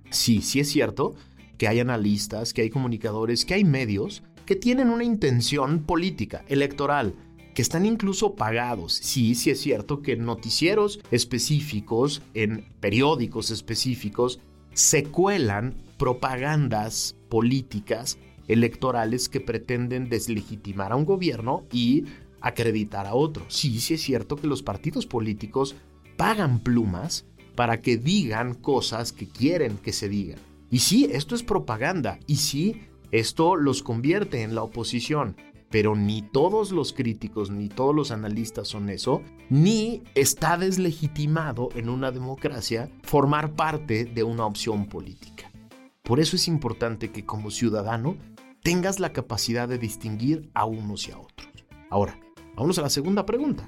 Sí, 0.10 0.42
sí 0.42 0.62
es 0.62 0.70
cierto 0.70 1.16
que 1.60 1.68
hay 1.68 1.82
analistas, 1.82 2.54
que 2.54 2.64
hay 2.64 2.70
comunicadores, 2.72 3.46
que 3.46 3.54
hay 3.54 3.66
medios 3.66 4.24
que 4.46 4.56
tienen 4.56 4.90
una 4.90 5.04
intención 5.04 5.84
política, 5.84 6.44
electoral, 6.48 7.14
que 7.54 7.62
están 7.62 7.86
incluso 7.86 8.34
pagados. 8.34 8.94
Sí, 8.94 9.36
sí 9.36 9.52
es 9.52 9.60
cierto 9.60 10.02
que 10.02 10.16
noticieros 10.16 11.02
específicos, 11.12 12.24
en 12.34 12.66
periódicos 12.80 13.52
específicos, 13.52 14.40
se 14.74 15.04
cuelan 15.04 15.76
propagandas 15.98 17.18
políticas 17.28 18.18
electorales 18.48 19.28
que 19.28 19.42
pretenden 19.42 20.08
deslegitimar 20.10 20.94
a 20.94 20.96
un 20.96 21.06
gobierno 21.06 21.66
y 21.74 22.06
acreditar 22.40 23.06
a 23.06 23.16
otro. 23.16 23.44
Sí, 23.50 23.82
sí 23.82 23.96
es 23.96 24.02
cierto 24.02 24.38
que 24.38 24.48
los 24.48 24.64
partidos 24.64 25.06
políticos 25.06 25.76
pagan 26.16 26.60
plumas 26.60 27.26
para 27.56 27.82
que 27.82 27.98
digan 27.98 28.54
cosas 28.54 29.12
que 29.12 29.28
quieren 29.28 29.78
que 29.78 29.92
se 29.92 30.08
digan. 30.08 30.49
Y 30.70 30.80
sí, 30.80 31.10
esto 31.12 31.36
es 31.36 31.44
propaganda. 31.44 32.20
Y 32.28 32.38
sí, 32.38 32.82
esto 33.12 33.56
los 33.56 33.84
convierte 33.84 34.44
en 34.44 34.56
la 34.56 34.64
oposición. 34.64 35.36
Pero 35.70 35.96
ni 35.96 36.24
todos 36.24 36.72
los 36.72 36.94
críticos 36.94 37.52
ni 37.52 37.70
todos 37.70 37.96
los 37.96 38.12
analistas 38.12 38.68
son 38.68 38.90
eso, 38.90 39.22
ni 39.50 40.04
está 40.16 40.58
deslegitimado 40.58 41.70
en 41.76 41.90
una 41.90 42.12
democracia 42.12 42.90
formar 43.04 43.54
parte 43.54 44.06
de 44.06 44.24
una 44.24 44.46
opción 44.46 44.88
política. 44.88 45.52
Por 46.02 46.20
eso 46.20 46.36
es 46.36 46.48
importante 46.48 47.12
que 47.12 47.24
como 47.24 47.52
ciudadano 47.52 48.18
tengas 48.64 49.00
la 49.00 49.14
capacidad 49.14 49.68
de 49.68 49.78
distinguir 49.78 50.50
a 50.56 50.66
unos 50.66 51.08
y 51.08 51.12
a 51.12 51.20
otros. 51.20 51.50
Ahora, 51.92 52.20
vamos 52.56 52.80
a 52.80 52.82
la 52.82 52.90
segunda 52.90 53.26
pregunta. 53.26 53.68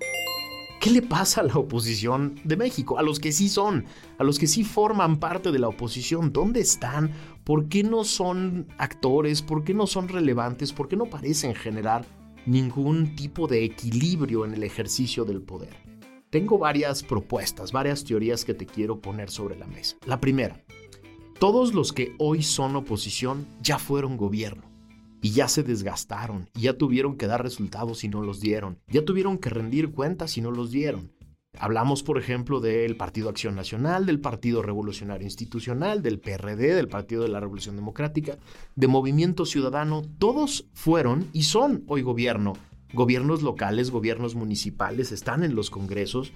¿Qué 0.81 0.89
le 0.89 1.03
pasa 1.03 1.41
a 1.41 1.43
la 1.43 1.53
oposición 1.53 2.41
de 2.43 2.57
México? 2.57 2.97
A 2.97 3.03
los 3.03 3.19
que 3.19 3.31
sí 3.31 3.49
son, 3.49 3.85
a 4.17 4.23
los 4.23 4.39
que 4.39 4.47
sí 4.47 4.63
forman 4.63 5.19
parte 5.19 5.51
de 5.51 5.59
la 5.59 5.67
oposición. 5.67 6.33
¿Dónde 6.33 6.59
están? 6.59 7.11
¿Por 7.43 7.69
qué 7.69 7.83
no 7.83 8.03
son 8.03 8.67
actores? 8.79 9.43
¿Por 9.43 9.63
qué 9.63 9.75
no 9.75 9.85
son 9.85 10.07
relevantes? 10.07 10.73
¿Por 10.73 10.87
qué 10.87 10.95
no 10.95 11.05
parecen 11.05 11.53
generar 11.53 12.03
ningún 12.47 13.15
tipo 13.15 13.45
de 13.45 13.63
equilibrio 13.63 14.43
en 14.43 14.55
el 14.55 14.63
ejercicio 14.63 15.23
del 15.23 15.43
poder? 15.43 15.75
Tengo 16.31 16.57
varias 16.57 17.03
propuestas, 17.03 17.71
varias 17.71 18.03
teorías 18.03 18.43
que 18.43 18.55
te 18.55 18.65
quiero 18.65 18.99
poner 19.01 19.29
sobre 19.29 19.59
la 19.59 19.67
mesa. 19.67 19.97
La 20.07 20.19
primera, 20.19 20.65
todos 21.37 21.75
los 21.75 21.93
que 21.93 22.15
hoy 22.17 22.41
son 22.41 22.75
oposición 22.75 23.45
ya 23.61 23.77
fueron 23.77 24.17
gobierno 24.17 24.70
y 25.21 25.31
ya 25.31 25.47
se 25.47 25.63
desgastaron 25.63 26.49
y 26.55 26.61
ya 26.61 26.77
tuvieron 26.77 27.15
que 27.17 27.27
dar 27.27 27.43
resultados 27.43 28.03
y 28.03 28.09
no 28.09 28.21
los 28.21 28.39
dieron, 28.39 28.79
ya 28.87 29.05
tuvieron 29.05 29.37
que 29.37 29.49
rendir 29.49 29.91
cuentas 29.91 30.37
y 30.37 30.41
no 30.41 30.51
los 30.51 30.71
dieron. 30.71 31.11
Hablamos, 31.59 32.01
por 32.01 32.17
ejemplo, 32.17 32.61
del 32.61 32.95
Partido 32.95 33.29
Acción 33.29 33.55
Nacional, 33.55 34.05
del 34.05 34.21
Partido 34.21 34.61
Revolucionario 34.61 35.25
Institucional, 35.25 36.01
del 36.01 36.19
PRD, 36.19 36.73
del 36.73 36.87
Partido 36.87 37.23
de 37.23 37.29
la 37.29 37.41
Revolución 37.41 37.75
Democrática, 37.75 38.37
de 38.75 38.87
Movimiento 38.87 39.45
Ciudadano. 39.45 40.01
Todos 40.17 40.69
fueron 40.73 41.27
y 41.33 41.43
son 41.43 41.83
hoy 41.87 42.03
gobierno. 42.03 42.53
Gobiernos 42.93 43.41
locales, 43.41 43.91
gobiernos 43.91 44.35
municipales, 44.35 45.11
están 45.11 45.43
en 45.43 45.55
los 45.55 45.69
congresos 45.69 46.31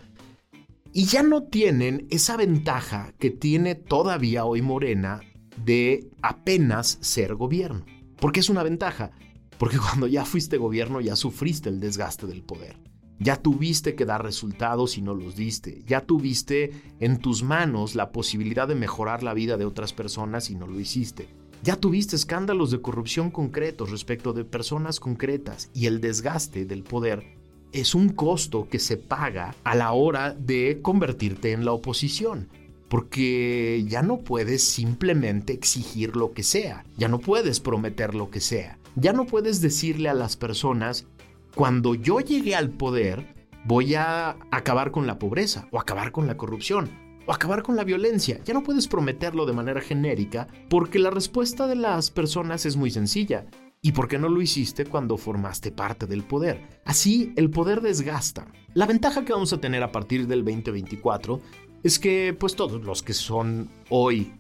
y 0.94 1.06
ya 1.06 1.24
no 1.24 1.44
tienen 1.44 2.08
esa 2.10 2.38
ventaja 2.38 3.14
que 3.20 3.30
tiene 3.30 3.76
todavía 3.76 4.46
hoy 4.46 4.62
Morena 4.62 5.22
de 5.66 6.10
apenas 6.22 6.98
ser 7.02 7.36
gobierno. 7.36 7.86
¿Por 8.20 8.32
qué 8.32 8.40
es 8.40 8.50
una 8.50 8.64
ventaja? 8.64 9.12
Porque 9.58 9.78
cuando 9.80 10.08
ya 10.08 10.26
fuiste 10.26 10.58
gobierno 10.58 11.02
ya 11.02 11.16
sufriste 11.16 11.70
el 11.70 11.80
desgaste 11.80 12.28
del 12.28 12.44
poder. 12.44 12.78
Ya 13.18 13.38
tuviste 13.38 13.96
que 13.96 14.06
dar 14.06 14.24
resultados 14.24 14.98
y 14.98 15.02
no 15.02 15.14
los 15.14 15.38
diste. 15.38 15.84
Ya 15.88 16.02
tuviste 16.02 16.72
en 17.00 17.18
tus 17.18 17.44
manos 17.44 17.96
la 17.96 18.12
posibilidad 18.12 18.68
de 18.68 18.76
mejorar 18.76 19.24
la 19.24 19.34
vida 19.34 19.56
de 19.56 19.66
otras 19.66 19.94
personas 19.94 20.50
y 20.50 20.56
no 20.56 20.68
lo 20.68 20.80
hiciste. 20.80 21.30
Ya 21.64 21.78
tuviste 21.78 22.18
escándalos 22.18 22.72
de 22.72 22.82
corrupción 22.82 23.32
concretos 23.32 23.90
respecto 23.90 24.34
de 24.34 24.44
personas 24.44 25.00
concretas 25.00 25.70
y 25.74 25.86
el 25.86 26.02
desgaste 26.02 26.66
del 26.66 26.84
poder 26.84 27.24
es 27.72 27.96
un 27.96 28.10
costo 28.10 28.68
que 28.70 28.80
se 28.80 28.98
paga 28.98 29.56
a 29.64 29.76
la 29.76 29.92
hora 29.92 30.34
de 30.34 30.80
convertirte 30.82 31.52
en 31.52 31.66
la 31.66 31.72
oposición 31.72 32.50
porque 32.88 33.84
ya 33.88 34.02
no 34.02 34.20
puedes 34.20 34.64
simplemente 34.64 35.54
exigir 35.54 36.16
lo 36.16 36.34
que 36.34 36.44
sea, 36.44 36.86
ya 36.98 37.08
no 37.08 37.20
puedes 37.20 37.60
prometer 37.60 38.16
lo 38.16 38.30
que 38.30 38.40
sea, 38.40 38.78
ya 38.96 39.14
no 39.14 39.26
puedes 39.26 39.62
decirle 39.62 40.10
a 40.10 40.14
las 40.14 40.38
personas, 40.38 41.08
cuando 41.56 41.96
yo 41.96 42.20
llegue 42.20 42.56
al 42.56 42.70
poder, 42.70 43.34
voy 43.66 43.96
a 43.96 44.38
acabar 44.52 44.92
con 44.92 45.08
la 45.08 45.20
pobreza 45.20 45.68
o 45.72 45.80
acabar 45.80 46.12
con 46.12 46.28
la 46.28 46.38
corrupción 46.38 46.90
o 47.26 47.34
acabar 47.34 47.64
con 47.64 47.76
la 47.76 47.84
violencia. 47.84 48.40
Ya 48.46 48.54
no 48.54 48.64
puedes 48.64 48.88
prometerlo 48.88 49.46
de 49.46 49.54
manera 49.54 49.82
genérica 49.82 50.48
porque 50.70 51.00
la 51.00 51.10
respuesta 51.10 51.68
de 51.68 51.76
las 51.76 52.12
personas 52.12 52.66
es 52.66 52.76
muy 52.76 52.92
sencilla. 52.92 53.46
¿Y 53.82 53.92
por 53.92 54.08
qué 54.08 54.18
no 54.18 54.30
lo 54.30 54.42
hiciste 54.42 54.86
cuando 54.86 55.16
formaste 55.16 55.72
parte 55.72 56.08
del 56.08 56.24
poder? 56.24 56.82
Así, 56.86 57.34
el 57.36 57.52
poder 57.52 57.82
desgasta. 57.82 58.48
La 58.74 58.88
ventaja 58.88 59.24
que 59.24 59.32
vamos 59.32 59.54
a 59.54 59.62
tener 59.62 59.84
a 59.84 59.92
partir 59.92 60.28
del 60.28 60.44
2024 60.44 61.40
es 61.86 62.00
que 62.00 62.36
pues 62.38 62.56
todos 62.56 62.84
los 62.84 63.04
que 63.04 63.14
son 63.14 63.70
hoy 63.90 64.34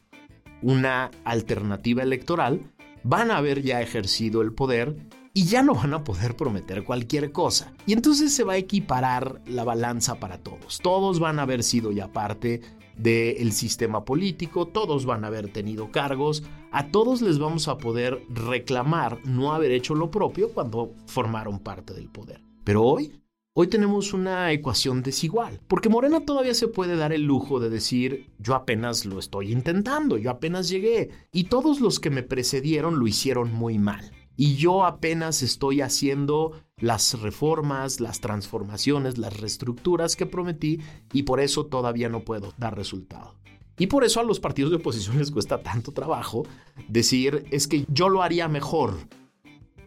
una 0.63 1.11
alternativa 1.25 2.01
electoral 2.01 2.59
van 3.03 3.29
a 3.29 3.37
haber 3.37 3.61
ya 3.61 3.83
ejercido 3.83 4.41
el 4.41 4.51
poder 4.51 4.95
y 5.31 5.45
ya 5.45 5.61
no 5.61 5.75
van 5.75 5.93
a 5.93 6.03
poder 6.03 6.35
prometer 6.35 6.83
cualquier 6.83 7.31
cosa. 7.31 7.71
Y 7.85 7.93
entonces 7.93 8.33
se 8.33 8.43
va 8.43 8.53
a 8.53 8.57
equiparar 8.57 9.43
la 9.45 9.63
balanza 9.63 10.15
para 10.15 10.39
todos. 10.39 10.79
Todos 10.81 11.19
van 11.19 11.37
a 11.37 11.43
haber 11.43 11.61
sido 11.61 11.91
ya 11.91 12.11
parte 12.11 12.61
del 12.97 13.51
sistema 13.51 14.05
político, 14.05 14.65
todos 14.65 15.05
van 15.05 15.23
a 15.23 15.27
haber 15.27 15.49
tenido 15.49 15.91
cargos, 15.91 16.41
a 16.71 16.87
todos 16.87 17.21
les 17.21 17.37
vamos 17.37 17.67
a 17.67 17.77
poder 17.77 18.23
reclamar 18.27 19.19
no 19.23 19.53
haber 19.53 19.71
hecho 19.71 19.93
lo 19.93 20.09
propio 20.09 20.49
cuando 20.49 20.95
formaron 21.05 21.59
parte 21.59 21.93
del 21.93 22.09
poder. 22.09 22.41
Pero 22.63 22.81
hoy 22.81 23.11
Hoy 23.57 23.67
tenemos 23.67 24.11
una 24.11 24.51
ecuación 24.51 25.01
desigual, 25.01 25.61
porque 25.69 25.87
Morena 25.87 26.25
todavía 26.25 26.53
se 26.53 26.67
puede 26.67 26.97
dar 26.97 27.13
el 27.13 27.21
lujo 27.21 27.61
de 27.61 27.69
decir, 27.69 28.29
yo 28.37 28.53
apenas 28.53 29.05
lo 29.05 29.17
estoy 29.17 29.53
intentando, 29.53 30.17
yo 30.17 30.29
apenas 30.29 30.67
llegué, 30.67 31.11
y 31.31 31.45
todos 31.45 31.79
los 31.79 32.01
que 32.01 32.09
me 32.09 32.21
precedieron 32.21 32.99
lo 32.99 33.07
hicieron 33.07 33.53
muy 33.53 33.79
mal. 33.79 34.11
Y 34.35 34.55
yo 34.57 34.85
apenas 34.85 35.41
estoy 35.41 35.79
haciendo 35.79 36.51
las 36.75 37.17
reformas, 37.21 38.01
las 38.01 38.19
transformaciones, 38.19 39.17
las 39.17 39.39
reestructuras 39.39 40.17
que 40.17 40.25
prometí, 40.25 40.81
y 41.13 41.23
por 41.23 41.39
eso 41.39 41.65
todavía 41.65 42.09
no 42.09 42.25
puedo 42.25 42.53
dar 42.57 42.75
resultado. 42.75 43.35
Y 43.77 43.87
por 43.87 44.03
eso 44.03 44.19
a 44.19 44.25
los 44.25 44.41
partidos 44.41 44.71
de 44.71 44.77
oposición 44.79 45.17
les 45.17 45.31
cuesta 45.31 45.63
tanto 45.63 45.93
trabajo 45.93 46.43
decir, 46.89 47.45
es 47.51 47.69
que 47.69 47.85
yo 47.87 48.09
lo 48.09 48.21
haría 48.21 48.49
mejor, 48.49 48.97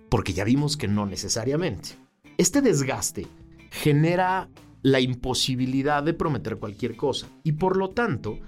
porque 0.09 0.33
ya 0.33 0.45
vimos 0.45 0.79
que 0.79 0.89
no 0.89 1.05
necesariamente. 1.05 1.91
Este 2.39 2.63
desgaste 2.63 3.27
genera 3.71 4.49
la 4.83 5.01
imposibilidad 5.01 6.03
de 6.03 6.15
prometer 6.15 6.57
cualquier 6.57 6.97
cosa 6.97 7.29
y 7.43 7.53
por 7.53 7.77
lo 7.77 7.91
tanto 7.91 8.39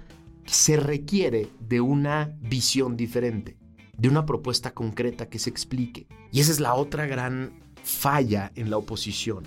se 0.45 0.77
requiere 0.77 1.49
de 1.59 1.81
una 1.81 2.35
visión 2.41 2.97
diferente, 2.97 3.57
de 3.97 4.09
una 4.09 4.25
propuesta 4.25 4.73
concreta 4.73 5.29
que 5.29 5.39
se 5.39 5.49
explique. 5.49 6.07
Y 6.31 6.39
esa 6.39 6.51
es 6.51 6.59
la 6.59 6.73
otra 6.73 7.05
gran 7.05 7.59
falla 7.83 8.51
en 8.55 8.69
la 8.69 8.77
oposición. 8.77 9.43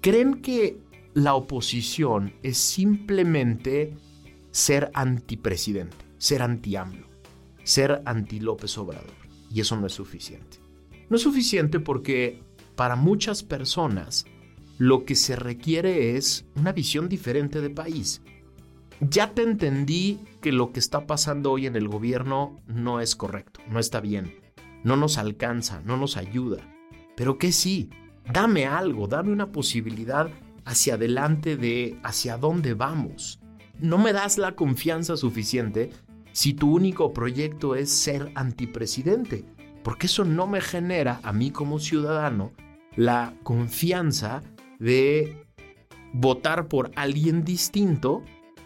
Creen 0.00 0.40
que 0.40 0.78
la 1.14 1.34
oposición 1.34 2.34
es 2.42 2.58
simplemente 2.58 3.94
ser 4.50 4.90
antipresidente, 4.94 5.96
ser 6.18 6.42
anti-AMLO, 6.42 7.06
ser 7.64 8.02
anti-López 8.04 8.76
Obrador. 8.78 9.10
Y 9.50 9.60
eso 9.60 9.76
no 9.76 9.86
es 9.86 9.92
suficiente. 9.92 10.58
No 11.10 11.16
es 11.16 11.22
suficiente 11.22 11.80
porque 11.80 12.42
para 12.74 12.96
muchas 12.96 13.42
personas 13.42 14.24
lo 14.82 15.04
que 15.04 15.14
se 15.14 15.36
requiere 15.36 16.16
es 16.16 16.44
una 16.56 16.72
visión 16.72 17.08
diferente 17.08 17.60
de 17.60 17.70
país. 17.70 18.20
Ya 18.98 19.32
te 19.32 19.44
entendí 19.44 20.18
que 20.40 20.50
lo 20.50 20.72
que 20.72 20.80
está 20.80 21.06
pasando 21.06 21.52
hoy 21.52 21.66
en 21.66 21.76
el 21.76 21.86
gobierno 21.86 22.60
no 22.66 22.98
es 22.98 23.14
correcto, 23.14 23.60
no 23.68 23.78
está 23.78 24.00
bien, 24.00 24.40
no 24.82 24.96
nos 24.96 25.18
alcanza, 25.18 25.82
no 25.84 25.96
nos 25.96 26.16
ayuda. 26.16 26.58
Pero 27.16 27.38
que 27.38 27.52
sí, 27.52 27.90
dame 28.32 28.66
algo, 28.66 29.06
dame 29.06 29.30
una 29.30 29.52
posibilidad 29.52 30.28
hacia 30.64 30.94
adelante 30.94 31.56
de 31.56 32.00
hacia 32.02 32.36
dónde 32.36 32.74
vamos. 32.74 33.38
No 33.78 33.98
me 33.98 34.12
das 34.12 34.36
la 34.36 34.56
confianza 34.56 35.16
suficiente 35.16 35.90
si 36.32 36.54
tu 36.54 36.74
único 36.74 37.12
proyecto 37.12 37.76
es 37.76 37.88
ser 37.88 38.32
antipresidente, 38.34 39.44
porque 39.84 40.06
eso 40.06 40.24
no 40.24 40.48
me 40.48 40.60
genera 40.60 41.20
a 41.22 41.32
mí 41.32 41.52
como 41.52 41.78
ciudadano 41.78 42.50
la 42.96 43.34
confianza 43.44 44.42
de 44.82 45.46
votar 46.12 46.66
por 46.66 46.90
alguien 46.96 47.44
distinto 47.44 48.22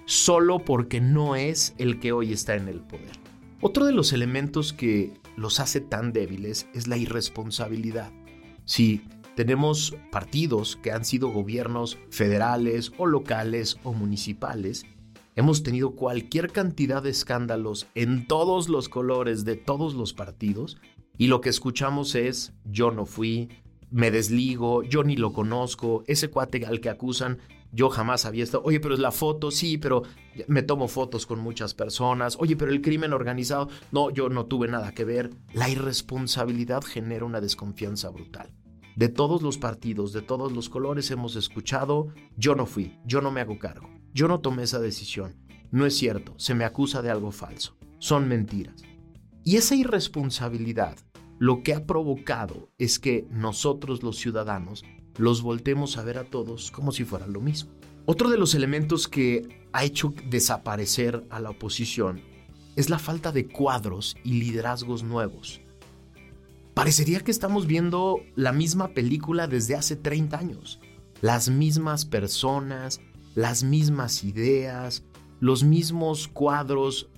solo 0.07 0.65
porque 0.65 1.01
no 1.01 1.37
es 1.37 1.75
el 1.77 2.01
que 2.01 2.13
hoy 2.13 2.33
está 2.33 2.55
en 2.55 2.69
el 2.69 2.81
poder. 2.81 3.13
Otro 3.61 3.85
de 3.85 3.93
los 3.93 4.13
elementos 4.13 4.73
que 4.73 5.13
los 5.37 5.61
hace 5.61 5.81
tan 5.81 6.13
débiles 6.13 6.69
es 6.73 6.87
la 6.87 6.97
irresponsabilidad. 6.97 8.13
Si 8.65 9.03
tenemos 9.35 9.95
partidos 10.11 10.77
que 10.77 10.91
han 10.91 11.05
sido 11.05 11.29
gobiernos 11.29 11.99
federales 12.09 12.93
o 12.97 13.05
locales 13.05 13.79
o 13.85 13.93
municipales, 13.93 14.87
hemos 15.35 15.63
tenido 15.63 15.97
cualquier 15.97 16.51
cantidad 16.51 17.03
de 17.03 17.11
escándalos 17.11 17.89
en 17.95 18.27
todos 18.27 18.71
los 18.71 18.89
colores 18.89 19.45
de 19.45 19.57
todos 19.57 19.95
los 19.95 20.15
partidos 20.15 20.79
y 21.19 21.27
lo 21.27 21.43
que 21.43 21.51
escuchamos 21.51 22.15
es 22.15 22.55
yo 22.65 22.91
no 22.91 23.05
fui, 23.05 23.51
me 23.91 24.11
desligo, 24.11 24.83
yo 24.83 25.05
ni 25.05 25.17
lo 25.17 25.33
conozco, 25.33 26.05
ese 26.07 26.29
cuate 26.29 26.65
al 26.67 26.81
que 26.81 26.91
acusan, 26.91 27.39
yo 27.73 27.91
jamás 27.91 28.25
había 28.25 28.45
estado, 28.45 28.65
oye, 28.65 28.81
pero 28.81 28.95
es 28.95 29.01
la 29.01 29.13
foto, 29.13 29.51
sí, 29.51 29.79
pero 29.79 30.03
me 30.49 30.63
tomo 30.63 30.89
fotos 30.89 31.27
con 31.27 31.41
muchas 31.41 31.75
personas, 31.75 32.37
oye, 32.41 32.57
pero 32.57 32.73
el 32.73 32.81
crimen 32.81 33.13
organizado, 33.13 33.69
no, 33.93 34.11
yo 34.11 34.29
no 34.29 34.47
tuve 34.47 34.69
nada 34.69 34.93
que 34.93 35.05
ver. 35.05 35.31
La 35.53 35.69
irresponsabilidad 35.69 36.83
genera 36.83 37.25
una 37.25 37.41
desconfianza 37.41 38.09
brutal. 38.11 38.53
De 38.97 39.09
todos 39.09 39.43
los 39.43 39.59
partidos, 39.59 40.13
de 40.13 40.23
todos 40.23 40.53
los 40.53 40.71
colores 40.71 41.11
hemos 41.11 41.37
escuchado, 41.37 42.09
yo 42.37 42.55
no 42.55 42.65
fui, 42.65 42.99
yo 43.05 43.21
no 43.21 43.31
me 43.31 43.43
hago 43.43 43.59
cargo, 43.59 43.91
yo 44.15 44.27
no 44.27 44.41
tomé 44.41 44.63
esa 44.63 44.79
decisión, 44.79 45.37
no 45.71 45.85
es 45.85 45.97
cierto, 45.99 46.33
se 46.39 46.55
me 46.55 46.65
acusa 46.65 47.03
de 47.03 47.11
algo 47.11 47.31
falso, 47.31 47.77
son 47.99 48.27
mentiras. 48.27 48.83
Y 49.45 49.57
esa 49.57 49.75
irresponsabilidad 49.77 50.97
lo 51.39 51.63
que 51.63 51.75
ha 51.75 51.87
provocado 51.87 52.71
es 52.79 52.99
que 52.99 53.27
nosotros 53.31 54.03
los 54.03 54.17
ciudadanos 54.17 54.85
los 55.17 55.43
voltemos 55.43 55.99
a 55.99 56.03
ver 56.03 56.19
a 56.19 56.25
todos 56.25 56.71
como 56.71 56.93
si 56.93 57.05
fueran 57.05 57.33
lo 57.33 57.41
mismo. 57.41 57.73
Otro 58.07 58.31
de 58.31 58.39
los 58.39 58.55
elementos 58.55 59.09
que 59.09 59.67
ha 59.73 59.85
hecho 59.85 60.15
desaparecer 60.29 61.27
a 61.31 61.41
la 61.41 61.51
oposición 61.51 62.23
es 62.77 62.91
la 62.91 62.99
falta 62.99 63.33
de 63.33 63.49
cuadros 63.49 64.17
y 64.23 64.35
liderazgos 64.35 65.03
nuevos. 65.03 65.61
Parecería 66.75 67.21
que 67.21 67.31
estamos 67.31 67.67
viendo 67.67 68.21
la 68.35 68.53
misma 68.53 68.89
película 68.89 69.47
desde 69.47 69.75
hace 69.75 69.97
30 69.97 70.39
años. 70.39 70.79
Las 71.23 71.49
mismas 71.49 72.05
personas, 72.05 73.01
las 73.35 73.65
mismas 73.65 74.25
ideas, 74.25 75.05
los 75.41 75.65
mismos 75.65 76.29
cuadros 76.29 77.09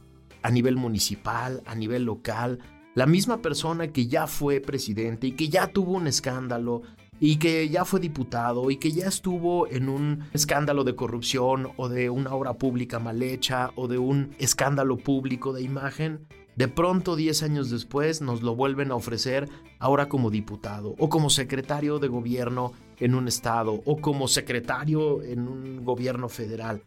a 0.42 0.50
nivel 0.50 0.76
municipal, 0.76 1.62
a 1.66 1.74
nivel 1.74 2.04
local, 2.04 2.61
la 2.99 3.07
misma 3.07 3.41
persona 3.41 3.93
que 3.93 4.09
ya 4.09 4.27
fue 4.27 4.61
presidente 4.61 5.29
y 5.29 5.33
que 5.37 5.49
ya 5.49 5.69
tuvo 5.69 5.93
un 5.93 6.09
escándalo 6.09 6.83
y 7.21 7.37
que 7.37 7.69
ya 7.69 7.85
fue 7.85 8.01
diputado 8.01 8.73
y 8.73 8.77
que 8.79 8.91
ya 8.91 9.07
estuvo 9.07 9.69
en 9.69 9.89
un 9.89 10.25
escándalo 10.33 10.83
de 10.83 10.97
corrupción 10.97 11.69
o 11.77 11.89
de 11.89 12.11
una 12.11 12.35
obra 12.35 12.55
pública 12.55 12.99
mal 12.99 13.23
hecha 13.23 13.71
o 13.77 13.87
de 13.87 13.99
un 13.99 14.35
escándalo 14.41 14.97
público 14.97 15.53
de 15.53 15.63
imagen, 15.63 16.27
de 16.57 16.67
pronto 16.67 17.15
10 17.15 17.45
años 17.45 17.71
después 17.71 18.21
nos 18.21 18.43
lo 18.43 18.57
vuelven 18.57 18.91
a 18.91 18.97
ofrecer 18.97 19.49
ahora 19.79 20.09
como 20.09 20.29
diputado 20.29 20.97
o 20.99 21.09
como 21.09 21.31
secretario 21.31 22.01
de 22.01 22.09
gobierno 22.09 22.73
en 22.99 23.15
un 23.15 23.29
estado 23.29 23.81
o 23.85 23.99
como 23.99 24.27
secretario 24.27 25.23
en 25.23 25.47
un 25.47 25.85
gobierno 25.85 26.29
federal. 26.29 26.83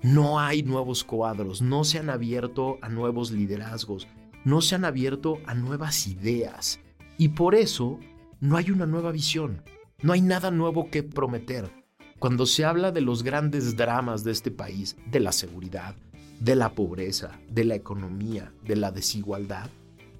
No 0.00 0.38
hay 0.38 0.62
nuevos 0.62 1.02
cuadros, 1.02 1.60
no 1.60 1.82
se 1.82 1.98
han 1.98 2.08
abierto 2.08 2.78
a 2.82 2.88
nuevos 2.88 3.32
liderazgos 3.32 4.06
no 4.44 4.60
se 4.60 4.74
han 4.74 4.84
abierto 4.84 5.38
a 5.46 5.54
nuevas 5.54 6.06
ideas 6.06 6.80
y 7.18 7.30
por 7.30 7.54
eso 7.54 7.98
no 8.40 8.56
hay 8.56 8.70
una 8.70 8.86
nueva 8.86 9.10
visión, 9.10 9.62
no 10.02 10.12
hay 10.12 10.20
nada 10.20 10.50
nuevo 10.50 10.90
que 10.90 11.02
prometer. 11.02 11.70
Cuando 12.18 12.46
se 12.46 12.64
habla 12.64 12.92
de 12.92 13.00
los 13.00 13.22
grandes 13.22 13.76
dramas 13.76 14.24
de 14.24 14.32
este 14.32 14.50
país, 14.50 14.96
de 15.10 15.20
la 15.20 15.32
seguridad, 15.32 15.94
de 16.40 16.56
la 16.56 16.74
pobreza, 16.74 17.38
de 17.48 17.64
la 17.64 17.74
economía, 17.74 18.52
de 18.64 18.76
la 18.76 18.90
desigualdad, 18.90 19.70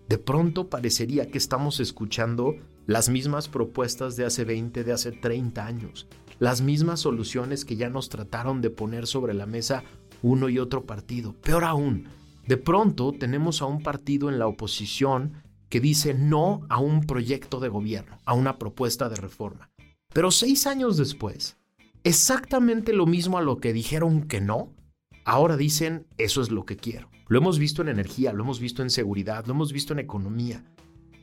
de 0.09 0.19
pronto 0.19 0.69
parecería 0.69 1.31
que 1.31 1.39
estamos 1.39 1.81
escuchando 1.81 2.57
las 2.87 3.09
mismas 3.09 3.49
propuestas 3.49 4.17
de 4.17 4.27
hace 4.27 4.45
20, 4.45 4.85
de 4.85 4.93
hace 4.93 5.13
30 5.13 5.65
años, 5.65 6.07
las 6.39 6.61
mismas 6.61 7.01
soluciones 7.01 7.65
que 7.65 7.77
ya 7.77 7.89
nos 7.89 8.09
trataron 8.09 8.61
de 8.61 8.71
poner 8.71 9.07
sobre 9.07 9.35
la 9.35 9.47
mesa 9.47 9.85
uno 10.23 10.49
y 10.49 10.59
otro 10.59 10.85
partido. 10.85 11.35
Peor 11.35 11.65
aún, 11.65 12.09
de 12.47 12.57
pronto 12.57 13.13
tenemos 13.13 13.63
a 13.63 13.67
un 13.67 13.83
partido 13.83 14.29
en 14.29 14.39
la 14.39 14.47
oposición 14.47 15.43
que 15.69 15.81
dice 15.81 16.15
no 16.15 16.61
a 16.69 16.79
un 16.79 17.07
proyecto 17.07 17.59
de 17.59 17.69
gobierno, 17.69 18.19
a 18.25 18.35
una 18.35 18.59
propuesta 18.59 19.09
de 19.09 19.17
reforma. 19.17 19.71
Pero 20.13 20.31
seis 20.31 20.67
años 20.67 20.97
después, 20.97 21.57
exactamente 22.05 22.93
lo 22.93 23.07
mismo 23.07 23.39
a 23.39 23.43
lo 23.43 23.59
que 23.59 23.73
dijeron 23.73 24.23
que 24.29 24.41
no, 24.41 24.73
ahora 25.25 25.57
dicen 25.57 26.07
eso 26.19 26.43
es 26.43 26.51
lo 26.51 26.65
que 26.65 26.77
quiero. 26.77 27.11
Lo 27.29 27.39
hemos 27.39 27.59
visto 27.59 27.83
en 27.83 27.89
energía, 27.89 28.33
lo 28.33 28.45
hemos 28.45 28.61
visto 28.61 28.83
en 28.83 28.91
seguridad, 28.91 29.47
lo 29.47 29.55
hemos 29.55 29.73
visto 29.73 29.95
en 29.95 29.99
economía. 29.99 30.65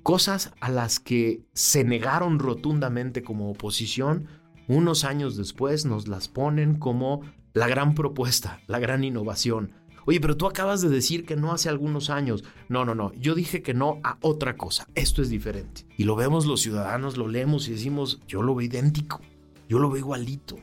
Cosas 0.03 0.51
a 0.59 0.71
las 0.71 0.99
que 0.99 1.45
se 1.53 1.83
negaron 1.83 2.39
rotundamente 2.39 3.21
como 3.21 3.51
oposición, 3.51 4.27
unos 4.67 5.03
años 5.03 5.37
después 5.37 5.85
nos 5.85 6.07
las 6.07 6.27
ponen 6.27 6.79
como 6.79 7.21
la 7.53 7.67
gran 7.67 7.93
propuesta, 7.93 8.61
la 8.67 8.79
gran 8.79 9.03
innovación, 9.03 9.73
Oye, 10.05 10.19
pero 10.19 10.35
tú 10.35 10.47
acabas 10.47 10.81
de 10.81 10.89
decir 10.89 11.25
que 11.25 11.35
no 11.35 11.51
hace 11.51 11.69
algunos 11.69 12.09
años. 12.09 12.43
No, 12.69 12.85
no, 12.85 12.95
no. 12.95 13.13
Yo 13.13 13.35
dije 13.35 13.61
que 13.61 13.73
no 13.73 13.99
a 14.03 14.17
otra 14.21 14.57
cosa. 14.57 14.87
Esto 14.95 15.21
es 15.21 15.29
diferente. 15.29 15.85
Y 15.97 16.05
lo 16.05 16.15
vemos 16.15 16.45
los 16.45 16.61
ciudadanos, 16.61 17.17
lo 17.17 17.27
leemos 17.27 17.67
y 17.67 17.73
decimos, 17.73 18.19
yo 18.27 18.41
lo 18.41 18.55
veo 18.55 18.67
idéntico. 18.67 19.21
Yo 19.69 19.79
lo 19.79 19.89
veo 19.89 19.99
igualito. 19.99 20.57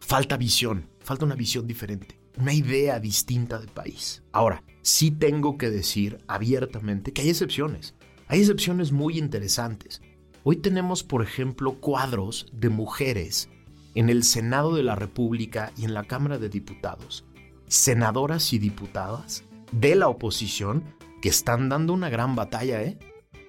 Falta 0.00 0.36
visión. 0.36 0.88
Falta 1.00 1.26
una 1.26 1.34
visión 1.34 1.66
diferente. 1.66 2.18
Una 2.38 2.54
idea 2.54 2.98
distinta 3.00 3.58
de 3.58 3.66
país. 3.66 4.22
Ahora, 4.32 4.62
sí 4.82 5.10
tengo 5.10 5.58
que 5.58 5.68
decir 5.70 6.18
abiertamente 6.26 7.12
que 7.12 7.22
hay 7.22 7.28
excepciones. 7.28 7.94
Hay 8.28 8.40
excepciones 8.40 8.92
muy 8.92 9.18
interesantes. 9.18 10.00
Hoy 10.42 10.56
tenemos, 10.56 11.02
por 11.02 11.22
ejemplo, 11.22 11.74
cuadros 11.74 12.46
de 12.52 12.70
mujeres 12.70 13.50
en 13.94 14.08
el 14.08 14.24
Senado 14.24 14.74
de 14.74 14.84
la 14.84 14.94
República 14.94 15.72
y 15.76 15.84
en 15.84 15.92
la 15.92 16.04
Cámara 16.04 16.38
de 16.38 16.48
Diputados 16.48 17.24
senadoras 17.70 18.52
y 18.52 18.58
diputadas 18.58 19.44
de 19.72 19.94
la 19.94 20.08
oposición 20.08 20.84
que 21.22 21.30
están 21.30 21.70
dando 21.70 21.94
una 21.94 22.10
gran 22.10 22.36
batalla, 22.36 22.82
¿eh? 22.82 22.98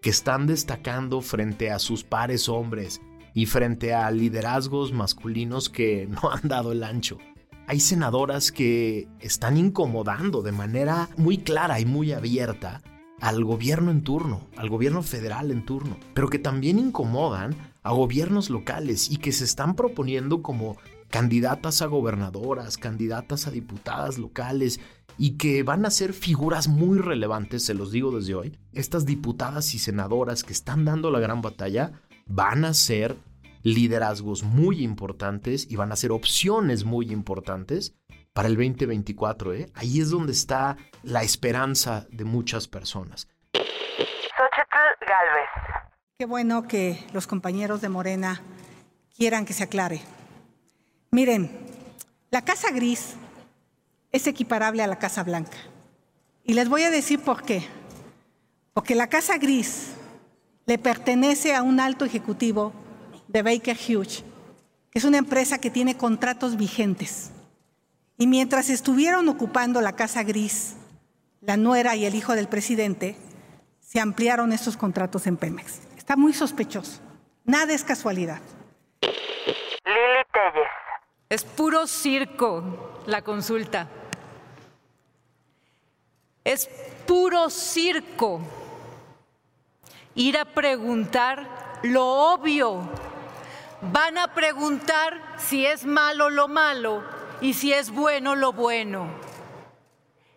que 0.02 0.10
están 0.10 0.48
destacando 0.48 1.22
frente 1.22 1.72
a 1.72 1.80
sus 1.80 2.04
pares 2.04 2.48
hombres, 2.48 3.02
y 3.34 3.46
frente 3.46 3.94
a 3.94 4.10
liderazgos 4.12 4.92
masculinos 4.92 5.70
que 5.70 6.08
no 6.10 6.32
han 6.32 6.48
dado 6.48 6.72
el 6.72 6.84
ancho. 6.84 7.18
Hay 7.68 7.80
senadoras 7.80 8.52
que 8.52 9.08
están 9.20 9.56
incomodando 9.58 10.42
de 10.42 10.52
manera 10.52 11.10
muy 11.16 11.38
clara 11.38 11.80
y 11.80 11.86
muy 11.86 12.12
abierta 12.12 12.82
al 13.22 13.44
gobierno 13.44 13.92
en 13.92 14.04
turno, 14.04 14.48
al 14.58 14.68
gobierno 14.70 15.04
federal 15.04 15.52
en 15.52 15.64
turno, 15.64 15.98
pero 16.14 16.28
que 16.28 16.40
también 16.40 16.80
incomodan 16.80 17.56
a 17.84 17.92
gobiernos 17.92 18.50
locales 18.50 19.10
y 19.12 19.18
que 19.18 19.32
se 19.32 19.46
están 19.46 19.76
proponiendo 19.76 20.42
como 20.42 20.78
candidatas 21.12 21.82
a 21.82 21.86
gobernadoras, 21.86 22.78
candidatas 22.78 23.45
a 23.45 23.52
diputadas 23.52 24.17
locales 24.17 24.80
y 25.17 25.38
que 25.38 25.62
van 25.62 25.86
a 25.86 25.91
ser 25.91 26.13
figuras 26.13 26.67
muy 26.67 26.97
relevantes, 26.97 27.65
se 27.65 27.76
los 27.76 27.91
digo 27.91 28.12
desde 28.12 28.34
hoy. 28.34 28.58
Estas 28.74 29.06
diputadas 29.06 29.76
y 29.76 29.80
senadoras 29.80 30.43
que 30.43 30.54
están 30.54 30.86
dando 30.86 31.12
la 31.12 31.19
gran 31.19 31.41
batalla 31.41 31.91
van 32.26 32.65
a 32.65 32.74
ser 32.74 33.17
liderazgos 33.62 34.41
muy 34.41 34.84
importantes 34.84 35.69
y 35.69 35.76
van 35.76 35.91
a 35.91 35.95
ser 35.95 36.12
opciones 36.12 36.86
muy 36.86 37.12
importantes 37.12 37.93
para 38.34 38.47
el 38.47 38.56
2024. 38.56 39.54
¿eh? 39.54 39.71
Ahí 39.76 40.00
es 40.00 40.10
donde 40.10 40.32
está 40.32 40.78
la 41.04 41.21
esperanza 41.21 42.08
de 42.10 42.24
muchas 42.24 42.67
personas. 42.67 43.28
Xochitl 43.54 45.06
Galvez. 45.08 45.50
Qué 46.17 46.26
bueno 46.26 46.67
que 46.67 47.04
los 47.13 47.28
compañeros 47.28 47.82
de 47.82 47.89
Morena 47.89 48.41
quieran 49.15 49.45
que 49.45 49.54
se 49.54 49.63
aclare. 49.63 50.02
Miren, 51.13 51.52
la 52.30 52.41
Casa 52.41 52.71
Gris 52.71 53.15
es 54.13 54.28
equiparable 54.28 54.82
a 54.82 54.88
la 54.88 54.97
Casa 54.97 55.24
Blanca. 55.24 55.58
Y 56.45 56.54
les 56.54 56.69
voy 56.69 56.84
a 56.84 56.89
decir 56.89 57.19
por 57.19 57.43
qué. 57.43 57.65
Porque 58.74 58.95
la 58.95 59.08
Casa 59.08 59.38
Gris 59.38 59.88
le 60.65 60.78
pertenece 60.78 61.54
a 61.54 61.63
un 61.63 61.82
alto 61.82 62.06
ejecutivo 62.06 62.71
de 63.28 63.41
Baker 63.41 63.76
Hughes, 63.76 64.24
que 64.89 65.00
es 65.00 65.04
una 65.04 65.17
empresa 65.17 65.58
que 65.58 65.69
tiene 65.69 65.97
contratos 65.97 66.56
vigentes. 66.56 67.32
Y 68.17 68.26
mientras 68.26 68.69
estuvieron 68.69 69.28
ocupando 69.28 69.82
la 69.82 69.97
Casa 69.97 70.24
Gris, 70.24 70.76
la 71.41 71.58
nuera 71.58 71.97
y 71.97 72.06
el 72.06 72.15
hijo 72.15 72.36
del 72.36 72.47
presidente, 72.47 73.17
se 73.82 74.00
ampliaron 74.00 74.54
estos 74.54 74.78
contratos 74.78 75.28
en 75.28 75.36
Pemex. 75.36 75.80
Está 75.97 76.15
muy 76.15 76.32
sospechoso. 76.32 77.02
Nada 77.43 77.74
es 77.74 77.84
casualidad. 77.84 78.39
Es 81.32 81.46
puro 81.46 81.88
circo 81.88 83.00
la 83.06 83.22
consulta. 83.22 83.88
Es 86.44 86.67
puro 87.08 87.50
circo 87.50 88.41
ir 90.13 90.38
a 90.38 90.44
preguntar 90.44 91.80
lo 91.84 92.34
obvio. 92.34 92.82
Van 93.94 94.17
a 94.17 94.34
preguntar 94.34 95.22
si 95.38 95.65
es 95.65 95.86
malo 95.86 96.30
lo 96.30 96.50
malo 96.50 97.02
y 97.39 97.54
si 97.54 97.72
es 97.72 97.91
bueno 97.91 98.36
lo 98.36 98.52
bueno. 98.52 99.08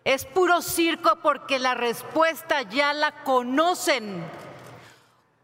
Es 0.05 0.23
puro 0.23 0.61
circo 0.61 1.19
porque 1.21 1.59
la 1.59 1.73
respuesta 1.73 2.61
ya 2.61 2.93
la 2.93 3.25
conocen. 3.25 4.23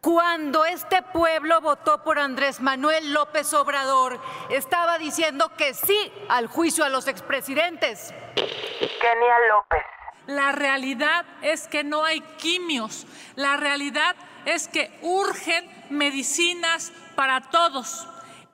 Cuando 0.01 0.65
este 0.65 1.03
pueblo 1.03 1.61
votó 1.61 2.03
por 2.03 2.17
Andrés 2.17 2.59
Manuel 2.59 3.13
López 3.13 3.53
Obrador, 3.53 4.19
estaba 4.49 4.97
diciendo 4.97 5.51
que 5.55 5.75
sí 5.75 6.11
al 6.27 6.47
juicio 6.47 6.83
a 6.83 6.89
los 6.89 7.07
expresidentes. 7.07 8.11
Kenia 8.35 9.35
López. 9.47 9.85
La 10.25 10.53
realidad 10.53 11.23
es 11.43 11.67
que 11.67 11.83
no 11.83 12.03
hay 12.03 12.21
quimios. 12.39 13.05
La 13.35 13.57
realidad 13.57 14.15
es 14.45 14.67
que 14.67 14.91
urgen 15.03 15.69
medicinas 15.91 16.91
para 17.15 17.41
todos. 17.51 18.07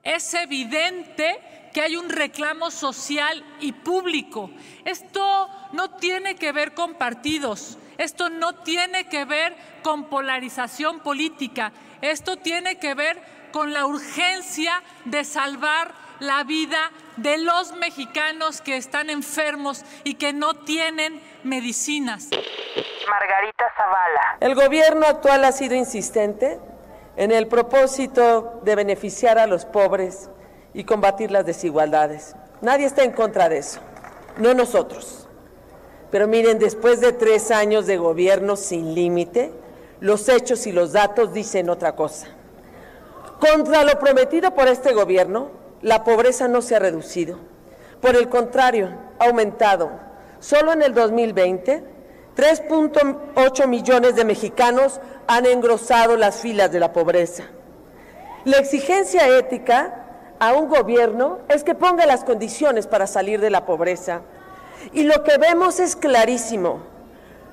Es 0.03 0.33
evidente 0.33 1.56
que 1.73 1.81
hay 1.81 1.95
un 1.95 2.09
reclamo 2.09 2.71
social 2.71 3.43
y 3.59 3.71
público. 3.71 4.49
Esto 4.85 5.49
no 5.73 5.91
tiene 5.91 6.35
que 6.35 6.51
ver 6.51 6.73
con 6.73 6.95
partidos. 6.95 7.77
Esto 7.97 8.29
no 8.29 8.55
tiene 8.55 9.07
que 9.07 9.25
ver 9.25 9.55
con 9.81 10.05
polarización 10.05 10.99
política. 10.99 11.71
Esto 12.01 12.37
tiene 12.37 12.77
que 12.77 12.93
ver 12.93 13.21
con 13.51 13.73
la 13.73 13.85
urgencia 13.85 14.83
de 15.05 15.23
salvar 15.23 15.93
la 16.19 16.43
vida 16.43 16.91
de 17.17 17.37
los 17.37 17.73
mexicanos 17.75 18.61
que 18.61 18.77
están 18.77 19.09
enfermos 19.09 19.83
y 20.03 20.15
que 20.15 20.33
no 20.33 20.53
tienen 20.55 21.21
medicinas. 21.43 22.29
Margarita 23.09 23.65
Zavala. 23.75 24.37
El 24.39 24.55
gobierno 24.55 25.05
actual 25.05 25.45
ha 25.45 25.51
sido 25.51 25.75
insistente 25.75 26.59
en 27.15 27.31
el 27.31 27.47
propósito 27.47 28.59
de 28.63 28.75
beneficiar 28.75 29.39
a 29.39 29.47
los 29.47 29.65
pobres 29.65 30.29
y 30.77 30.83
combatir 30.83 31.31
las 31.31 31.43
desigualdades. 31.43 32.35
Nadie 32.61 32.85
está 32.85 33.03
en 33.03 33.11
contra 33.11 33.49
de 33.49 33.57
eso, 33.57 33.79
no 34.37 34.53
nosotros. 34.53 35.27
Pero 36.11 36.27
miren, 36.27 36.59
después 36.59 37.01
de 37.01 37.13
tres 37.13 37.49
años 37.49 37.87
de 37.87 37.97
gobierno 37.97 38.55
sin 38.55 38.93
límite, 38.93 39.51
los 40.01 40.29
hechos 40.29 40.67
y 40.67 40.71
los 40.71 40.93
datos 40.93 41.33
dicen 41.33 41.71
otra 41.71 41.95
cosa. 41.95 42.27
Contra 43.39 43.83
lo 43.83 43.97
prometido 43.97 44.53
por 44.53 44.67
este 44.67 44.93
gobierno, 44.93 45.49
la 45.81 46.03
pobreza 46.03 46.47
no 46.47 46.61
se 46.61 46.75
ha 46.75 46.79
reducido. 46.79 47.39
Por 47.99 48.15
el 48.15 48.29
contrario, 48.29 48.91
ha 49.17 49.25
aumentado. 49.25 49.89
Solo 50.39 50.73
en 50.73 50.83
el 50.83 50.93
2020, 50.93 51.83
3.8 52.35 53.67
millones 53.67 54.15
de 54.15 54.25
mexicanos 54.25 55.01
han 55.25 55.47
engrosado 55.47 56.17
las 56.17 56.35
filas 56.41 56.71
de 56.71 56.79
la 56.79 56.93
pobreza. 56.93 57.45
La 58.45 58.57
exigencia 58.57 59.27
ética 59.39 60.03
a 60.39 60.53
un 60.53 60.69
gobierno 60.69 61.39
es 61.49 61.63
que 61.63 61.75
ponga 61.75 62.05
las 62.05 62.23
condiciones 62.23 62.87
para 62.87 63.07
salir 63.07 63.39
de 63.41 63.49
la 63.49 63.65
pobreza. 63.65 64.21
Y 64.93 65.03
lo 65.03 65.23
que 65.23 65.37
vemos 65.37 65.79
es 65.79 65.95
clarísimo. 65.95 66.81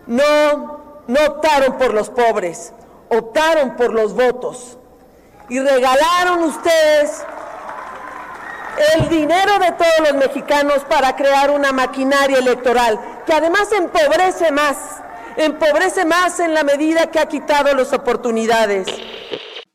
No, 0.06 1.02
no 1.06 1.20
optaron 1.26 1.78
por 1.78 1.94
los 1.94 2.10
pobres, 2.10 2.72
optaron 3.08 3.76
por 3.76 3.92
los 3.92 4.14
votos. 4.14 4.78
Y 5.48 5.58
regalaron 5.58 6.42
ustedes 6.44 7.24
el 8.96 9.08
dinero 9.08 9.58
de 9.58 9.72
todos 9.72 10.12
los 10.12 10.14
mexicanos 10.14 10.84
para 10.88 11.14
crear 11.16 11.50
una 11.50 11.72
maquinaria 11.72 12.38
electoral 12.38 12.98
que 13.24 13.32
además 13.32 13.70
empobrece 13.72 14.50
más, 14.50 15.00
empobrece 15.36 16.04
más 16.04 16.40
en 16.40 16.54
la 16.54 16.64
medida 16.64 17.10
que 17.10 17.18
ha 17.20 17.26
quitado 17.26 17.72
las 17.74 17.92
oportunidades. 17.92 18.86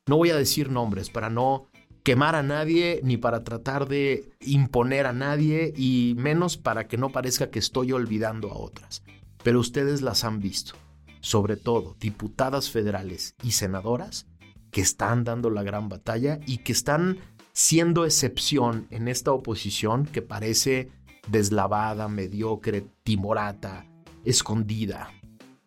No 0.07 0.17
voy 0.17 0.31
a 0.31 0.35
decir 0.35 0.69
nombres 0.69 1.09
para 1.09 1.29
no 1.29 1.68
quemar 2.09 2.33
a 2.33 2.41
nadie 2.41 3.01
ni 3.03 3.17
para 3.17 3.43
tratar 3.43 3.87
de 3.87 4.31
imponer 4.39 5.05
a 5.05 5.13
nadie 5.13 5.75
y 5.77 6.15
menos 6.17 6.57
para 6.57 6.87
que 6.87 6.97
no 6.97 7.11
parezca 7.11 7.51
que 7.51 7.59
estoy 7.59 7.91
olvidando 7.91 8.49
a 8.49 8.57
otras. 8.57 9.03
Pero 9.43 9.59
ustedes 9.59 10.01
las 10.01 10.23
han 10.23 10.39
visto, 10.39 10.73
sobre 11.19 11.55
todo 11.55 11.95
diputadas 11.99 12.71
federales 12.71 13.35
y 13.43 13.51
senadoras 13.51 14.25
que 14.71 14.81
están 14.81 15.23
dando 15.23 15.51
la 15.51 15.61
gran 15.61 15.87
batalla 15.87 16.39
y 16.47 16.57
que 16.63 16.71
están 16.71 17.19
siendo 17.53 18.05
excepción 18.05 18.87
en 18.89 19.07
esta 19.07 19.31
oposición 19.31 20.07
que 20.07 20.23
parece 20.23 20.89
deslavada, 21.27 22.07
mediocre, 22.07 22.87
timorata, 23.03 23.85
escondida. 24.25 25.11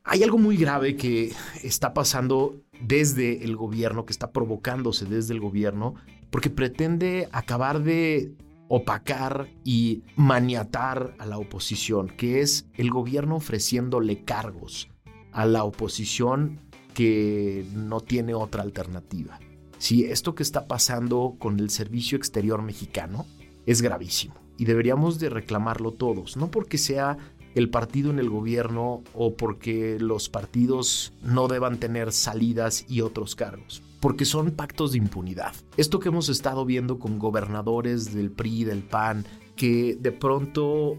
Hay 0.03 0.25
algo 0.25 0.39
muy 0.39 0.57
grave 0.57 0.97
que 0.97 1.33
está 1.63 1.95
pasando 1.95 2.57
desde 2.81 3.45
el 3.45 3.55
gobierno, 3.55 4.07
que 4.07 4.13
está 4.13 4.33
provocándose 4.33 5.05
desde 5.05 5.35
el 5.35 5.39
gobierno, 5.39 5.95
porque 6.33 6.49
pretende 6.49 7.29
acabar 7.31 7.83
de 7.83 8.33
opacar 8.69 9.51
y 9.65 10.03
maniatar 10.17 11.15
a 11.19 11.27
la 11.27 11.37
oposición, 11.37 12.09
que 12.09 12.41
es 12.41 12.67
el 12.75 12.91
gobierno 12.91 13.37
ofreciéndole 13.37 14.25
cargos 14.25 14.89
a 15.31 15.45
la 15.45 15.63
oposición 15.65 16.59
que 16.95 17.67
no 17.75 18.01
tiene 18.01 18.33
otra 18.33 18.63
alternativa. 18.63 19.39
Si 19.77 20.05
esto 20.05 20.35
que 20.35 20.43
está 20.43 20.67
pasando 20.67 21.37
con 21.39 21.61
el 21.61 21.69
servicio 21.69 22.17
exterior 22.17 22.63
mexicano 22.63 23.27
es 23.67 23.83
gravísimo 23.83 24.35
y 24.57 24.65
deberíamos 24.65 25.19
de 25.19 25.29
reclamarlo 25.29 25.93
todos, 25.93 26.39
no 26.39 26.51
porque 26.51 26.79
sea 26.79 27.19
el 27.55 27.69
partido 27.69 28.11
en 28.11 28.19
el 28.19 28.31
gobierno 28.31 29.03
o 29.13 29.35
porque 29.37 29.99
los 30.01 30.31
partidos 30.31 31.13
no 31.23 31.47
deban 31.47 31.77
tener 31.77 32.11
salidas 32.11 32.87
y 32.89 33.03
otros 33.03 33.37
cargos, 33.37 33.83
porque 34.03 34.25
son 34.25 34.51
pactos 34.51 34.93
de 34.93 34.99
impunidad. 34.99 35.55
Esto 35.77 36.01
que 36.01 36.09
hemos 36.09 36.29
estado 36.29 36.67
viendo 36.67 36.99
con 36.99 37.21
gobernadores 37.21 38.13
del 38.13 38.33
PRI, 38.33 38.65
del 38.65 38.83
PAN, 38.83 39.25
que 39.55 39.97
de 39.99 40.11
pronto 40.11 40.99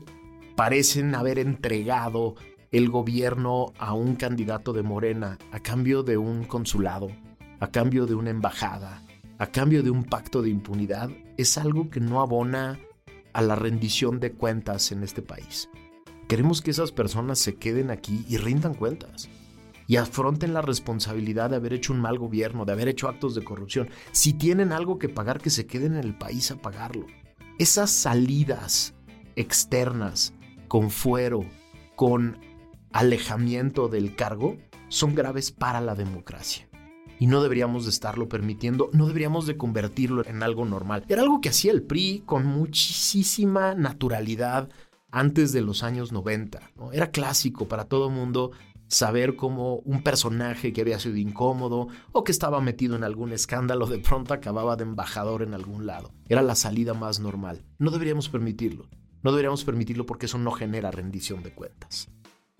parecen 0.55 1.13
haber 1.13 1.37
entregado 1.37 2.35
el 2.71 2.89
gobierno 2.89 3.73
a 3.77 3.93
un 3.93 4.15
candidato 4.15 4.71
de 4.71 4.83
Morena 4.83 5.37
a 5.51 5.59
cambio 5.59 6.03
de 6.03 6.15
un 6.15 6.45
consulado, 6.45 7.09
a 7.59 7.71
cambio 7.71 8.05
de 8.05 8.15
una 8.15 8.29
embajada, 8.29 9.03
a 9.37 9.47
cambio 9.47 9.83
de 9.83 9.89
un 9.89 10.05
pacto 10.05 10.41
de 10.41 10.49
impunidad, 10.49 11.09
es 11.37 11.57
algo 11.57 11.89
que 11.89 11.99
no 11.99 12.21
abona 12.21 12.79
a 13.33 13.41
la 13.41 13.55
rendición 13.55 14.21
de 14.21 14.31
cuentas 14.31 14.93
en 14.93 15.03
este 15.03 15.21
país. 15.21 15.69
Queremos 16.29 16.61
que 16.61 16.71
esas 16.71 16.93
personas 16.93 17.37
se 17.37 17.55
queden 17.55 17.91
aquí 17.91 18.25
y 18.29 18.37
rindan 18.37 18.75
cuentas. 18.75 19.27
Y 19.87 19.97
afronten 19.97 20.53
la 20.53 20.61
responsabilidad 20.61 21.49
de 21.49 21.57
haber 21.57 21.73
hecho 21.73 21.93
un 21.93 22.01
mal 22.01 22.17
gobierno, 22.17 22.65
de 22.65 22.71
haber 22.71 22.87
hecho 22.87 23.07
actos 23.07 23.35
de 23.35 23.43
corrupción. 23.43 23.89
Si 24.11 24.33
tienen 24.33 24.71
algo 24.71 24.99
que 24.99 25.09
pagar, 25.09 25.41
que 25.41 25.49
se 25.49 25.65
queden 25.65 25.95
en 25.95 26.03
el 26.03 26.17
país 26.17 26.51
a 26.51 26.55
pagarlo. 26.55 27.05
Esas 27.59 27.91
salidas 27.91 28.95
externas, 29.35 30.33
con 30.67 30.89
fuero, 30.89 31.45
con 31.95 32.39
alejamiento 32.91 33.89
del 33.89 34.15
cargo, 34.15 34.57
son 34.87 35.15
graves 35.15 35.51
para 35.51 35.81
la 35.81 35.95
democracia. 35.95 36.67
Y 37.19 37.27
no 37.27 37.41
deberíamos 37.41 37.85
de 37.85 37.91
estarlo 37.91 38.27
permitiendo, 38.27 38.89
no 38.91 39.07
deberíamos 39.07 39.45
de 39.45 39.55
convertirlo 39.55 40.25
en 40.25 40.43
algo 40.43 40.65
normal. 40.65 41.05
Era 41.07 41.21
algo 41.21 41.41
que 41.41 41.49
hacía 41.49 41.71
el 41.71 41.83
PRI 41.83 42.23
con 42.25 42.45
muchísima 42.45 43.75
naturalidad 43.75 44.69
antes 45.11 45.53
de 45.53 45.61
los 45.61 45.83
años 45.83 46.11
90. 46.11 46.59
Era 46.91 47.11
clásico 47.11 47.67
para 47.67 47.85
todo 47.85 48.09
mundo 48.09 48.51
saber 48.93 49.35
cómo 49.35 49.77
un 49.77 50.03
personaje 50.03 50.71
que 50.71 50.81
había 50.81 50.99
sido 50.99 51.17
incómodo 51.17 51.87
o 52.11 52.23
que 52.23 52.31
estaba 52.31 52.61
metido 52.61 52.95
en 52.95 53.03
algún 53.03 53.33
escándalo 53.33 53.87
de 53.87 53.99
pronto 53.99 54.33
acababa 54.33 54.75
de 54.75 54.83
embajador 54.83 55.41
en 55.41 55.53
algún 55.53 55.85
lado. 55.85 56.13
Era 56.29 56.41
la 56.41 56.55
salida 56.55 56.93
más 56.93 57.19
normal. 57.19 57.65
No 57.79 57.91
deberíamos 57.91 58.29
permitirlo. 58.29 58.87
No 59.23 59.31
deberíamos 59.31 59.63
permitirlo 59.63 60.05
porque 60.05 60.27
eso 60.27 60.37
no 60.37 60.51
genera 60.51 60.91
rendición 60.91 61.43
de 61.43 61.53
cuentas. 61.53 62.09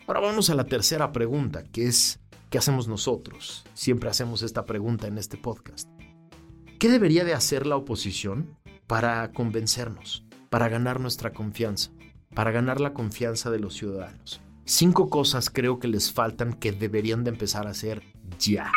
Ahora 0.08 0.20
vamos 0.20 0.50
a 0.50 0.56
la 0.56 0.66
tercera 0.66 1.12
pregunta, 1.12 1.64
que 1.64 1.88
es, 1.88 2.20
¿qué 2.50 2.58
hacemos 2.58 2.88
nosotros? 2.88 3.64
Siempre 3.74 4.10
hacemos 4.10 4.42
esta 4.42 4.66
pregunta 4.66 5.08
en 5.08 5.18
este 5.18 5.38
podcast. 5.38 5.90
¿Qué 6.80 6.90
debería 6.90 7.24
de 7.24 7.34
hacer 7.34 7.66
la 7.66 7.78
oposición 7.78 8.58
para 8.88 9.32
convencernos, 9.32 10.26
para 10.50 10.68
ganar 10.68 11.00
nuestra 11.00 11.32
confianza, 11.32 11.92
para 12.34 12.52
ganar 12.52 12.82
la 12.82 12.94
confianza 12.94 13.50
de 13.50 13.60
los 13.60 13.76
ciudadanos? 13.76 14.42
Cinco 14.66 15.10
cosas 15.10 15.50
creo 15.50 15.78
que 15.80 15.90
les 15.90 16.14
faltan 16.14 16.54
que 16.54 16.72
deberían 16.72 17.26
de 17.26 17.32
empezar 17.32 17.68
a 17.68 17.72
hacer 17.72 18.02
ya. 18.40 18.72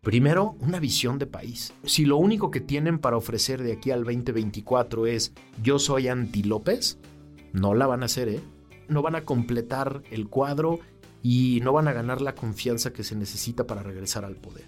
Primero, 0.00 0.54
una 0.60 0.78
visión 0.78 1.18
de 1.18 1.26
país. 1.26 1.72
Si 1.82 2.04
lo 2.04 2.18
único 2.18 2.52
que 2.52 2.60
tienen 2.60 3.00
para 3.00 3.16
ofrecer 3.16 3.60
de 3.62 3.72
aquí 3.72 3.90
al 3.90 4.04
2024 4.04 5.06
es 5.08 5.32
yo 5.60 5.80
soy 5.80 6.06
anti 6.06 6.44
López, 6.44 6.98
no 7.52 7.74
la 7.74 7.88
van 7.88 8.02
a 8.02 8.06
hacer, 8.06 8.28
¿eh? 8.28 8.40
No 8.88 9.02
van 9.02 9.16
a 9.16 9.24
completar 9.24 10.02
el 10.12 10.28
cuadro 10.28 10.78
y 11.20 11.60
no 11.64 11.72
van 11.72 11.88
a 11.88 11.92
ganar 11.92 12.20
la 12.20 12.36
confianza 12.36 12.92
que 12.92 13.02
se 13.02 13.16
necesita 13.16 13.66
para 13.66 13.82
regresar 13.82 14.24
al 14.24 14.36
poder. 14.36 14.66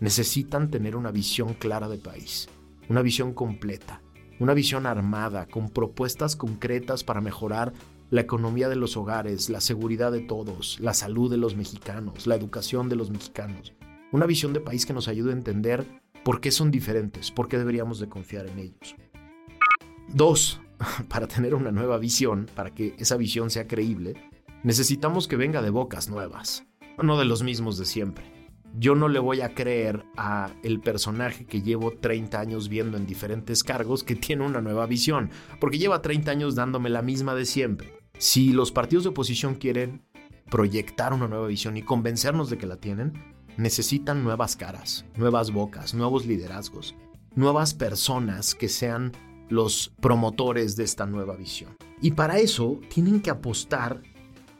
Necesitan 0.00 0.70
tener 0.70 0.94
una 0.94 1.10
visión 1.10 1.54
clara 1.54 1.88
de 1.88 1.98
país, 1.98 2.50
una 2.90 3.00
visión 3.00 3.32
completa, 3.32 4.02
una 4.40 4.52
visión 4.52 4.84
armada, 4.84 5.46
con 5.46 5.70
propuestas 5.70 6.36
concretas 6.36 7.02
para 7.02 7.20
mejorar 7.22 7.72
la 8.12 8.20
economía 8.20 8.68
de 8.68 8.76
los 8.76 8.98
hogares, 8.98 9.48
la 9.48 9.62
seguridad 9.62 10.12
de 10.12 10.20
todos, 10.20 10.78
la 10.80 10.92
salud 10.92 11.30
de 11.30 11.38
los 11.38 11.56
mexicanos, 11.56 12.26
la 12.26 12.34
educación 12.34 12.90
de 12.90 12.94
los 12.94 13.10
mexicanos. 13.10 13.72
Una 14.12 14.26
visión 14.26 14.52
de 14.52 14.60
país 14.60 14.84
que 14.84 14.92
nos 14.92 15.08
ayude 15.08 15.30
a 15.30 15.36
entender 15.36 15.86
por 16.22 16.42
qué 16.42 16.50
son 16.50 16.70
diferentes, 16.70 17.30
por 17.30 17.48
qué 17.48 17.56
deberíamos 17.56 18.00
de 18.00 18.10
confiar 18.10 18.48
en 18.48 18.58
ellos. 18.58 18.96
Dos, 20.12 20.60
para 21.08 21.26
tener 21.26 21.54
una 21.54 21.72
nueva 21.72 21.96
visión, 21.96 22.50
para 22.54 22.74
que 22.74 22.94
esa 22.98 23.16
visión 23.16 23.48
sea 23.48 23.66
creíble, 23.66 24.12
necesitamos 24.62 25.26
que 25.26 25.36
venga 25.36 25.62
de 25.62 25.70
bocas 25.70 26.10
nuevas, 26.10 26.66
no 27.02 27.18
de 27.18 27.24
los 27.24 27.42
mismos 27.42 27.78
de 27.78 27.86
siempre. 27.86 28.30
Yo 28.78 28.94
no 28.94 29.08
le 29.08 29.20
voy 29.20 29.40
a 29.40 29.54
creer 29.54 30.04
a 30.18 30.50
el 30.62 30.80
personaje 30.80 31.46
que 31.46 31.62
llevo 31.62 31.92
30 31.92 32.38
años 32.38 32.68
viendo 32.68 32.98
en 32.98 33.06
diferentes 33.06 33.64
cargos 33.64 34.04
que 34.04 34.16
tiene 34.16 34.44
una 34.44 34.60
nueva 34.60 34.84
visión, 34.84 35.30
porque 35.60 35.78
lleva 35.78 36.02
30 36.02 36.30
años 36.30 36.54
dándome 36.54 36.90
la 36.90 37.00
misma 37.00 37.34
de 37.34 37.46
siempre. 37.46 38.01
Si 38.22 38.52
los 38.52 38.70
partidos 38.70 39.02
de 39.02 39.10
oposición 39.10 39.56
quieren 39.56 40.00
proyectar 40.48 41.12
una 41.12 41.26
nueva 41.26 41.48
visión 41.48 41.76
y 41.76 41.82
convencernos 41.82 42.50
de 42.50 42.56
que 42.56 42.68
la 42.68 42.76
tienen, 42.76 43.34
necesitan 43.56 44.22
nuevas 44.22 44.54
caras, 44.54 45.04
nuevas 45.16 45.50
bocas, 45.50 45.92
nuevos 45.92 46.24
liderazgos, 46.24 46.94
nuevas 47.34 47.74
personas 47.74 48.54
que 48.54 48.68
sean 48.68 49.10
los 49.48 49.92
promotores 50.00 50.76
de 50.76 50.84
esta 50.84 51.04
nueva 51.04 51.34
visión. 51.34 51.76
Y 52.00 52.12
para 52.12 52.38
eso 52.38 52.78
tienen 52.94 53.22
que 53.22 53.30
apostar 53.30 54.00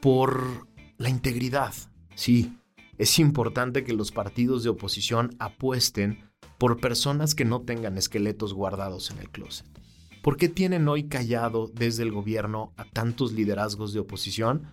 por 0.01 0.67
la 0.97 1.07
integridad. 1.07 1.73
Sí, 2.15 2.57
es 2.97 3.17
importante 3.17 3.85
que 3.85 3.93
los 3.93 4.11
partidos 4.11 4.63
de 4.63 4.71
oposición 4.71 5.37
apuesten 5.39 6.29
por 6.57 6.81
personas 6.81 7.33
que 7.33 7.45
no 7.45 7.61
tengan 7.61 7.97
esqueletos 7.97 8.53
guardados 8.53 9.09
en 9.09 9.19
el 9.19 9.29
closet. 9.29 9.82
¿Por 10.23 10.37
qué 10.37 10.47
tienen 10.47 10.87
hoy 10.87 11.09
callado 11.09 11.69
desde 11.75 12.01
el 12.01 12.13
gobierno 12.13 12.71
a 12.77 12.85
tantos 12.85 13.33
liderazgos 13.33 13.91
de 13.91 13.99
oposición? 13.99 14.63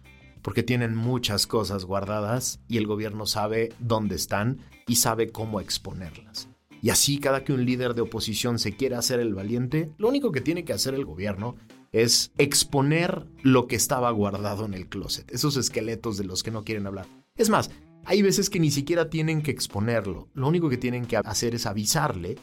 Porque 0.43 0.63
tienen 0.63 0.95
muchas 0.95 1.49
cosas 1.49 1.87
guardadas 1.87 2.61
y 2.69 2.77
el 2.77 2.87
gobierno 2.87 3.27
sabe 3.27 3.73
dónde 3.81 4.15
están 4.15 4.59
y 4.87 4.95
sabe 4.95 5.33
cómo 5.33 5.61
exponerlas. 5.61 6.49
Y 6.81 6.91
así 6.91 7.19
cada 7.19 7.43
que 7.43 7.53
un 7.53 7.65
líder 7.65 7.95
de 7.95 8.03
oposición 8.03 8.61
se 8.61 8.77
quiere 8.77 8.95
hacer 8.95 9.19
el 9.19 9.35
valiente, 9.35 9.91
lo 9.99 10.07
único 10.07 10.31
que 10.31 10.41
tiene 10.41 10.65
que 10.65 10.73
hacer 10.73 10.95
el 10.95 11.05
gobierno 11.05 11.57
es 11.91 12.31
exponer 12.39 13.27
lo 13.43 13.67
que 13.67 13.75
estaba 13.75 14.09
guardado 14.13 14.67
en 14.67 14.75
el 14.75 14.89
closet, 14.89 15.29
esos 15.33 15.57
esqueletos 15.57 16.17
de 16.17 16.27
los 16.27 16.45
que 16.45 16.53
no 16.53 16.63
quieren 16.63 16.87
hablar. 16.87 17.09
Es 17.35 17.51
más, 17.51 17.73
hay 18.05 18.23
veces 18.23 18.51
que 18.51 18.61
ni 18.61 18.71
siquiera 18.71 19.11
tienen 19.11 19.43
que 19.43 19.51
exponerlo, 19.51 20.29
lo 20.33 20.47
único 20.47 20.69
que 20.69 20.79
tienen 20.79 21.07
que 21.07 21.17
hacer 21.17 21.57
es 21.57 21.67
avisarle 21.67 22.37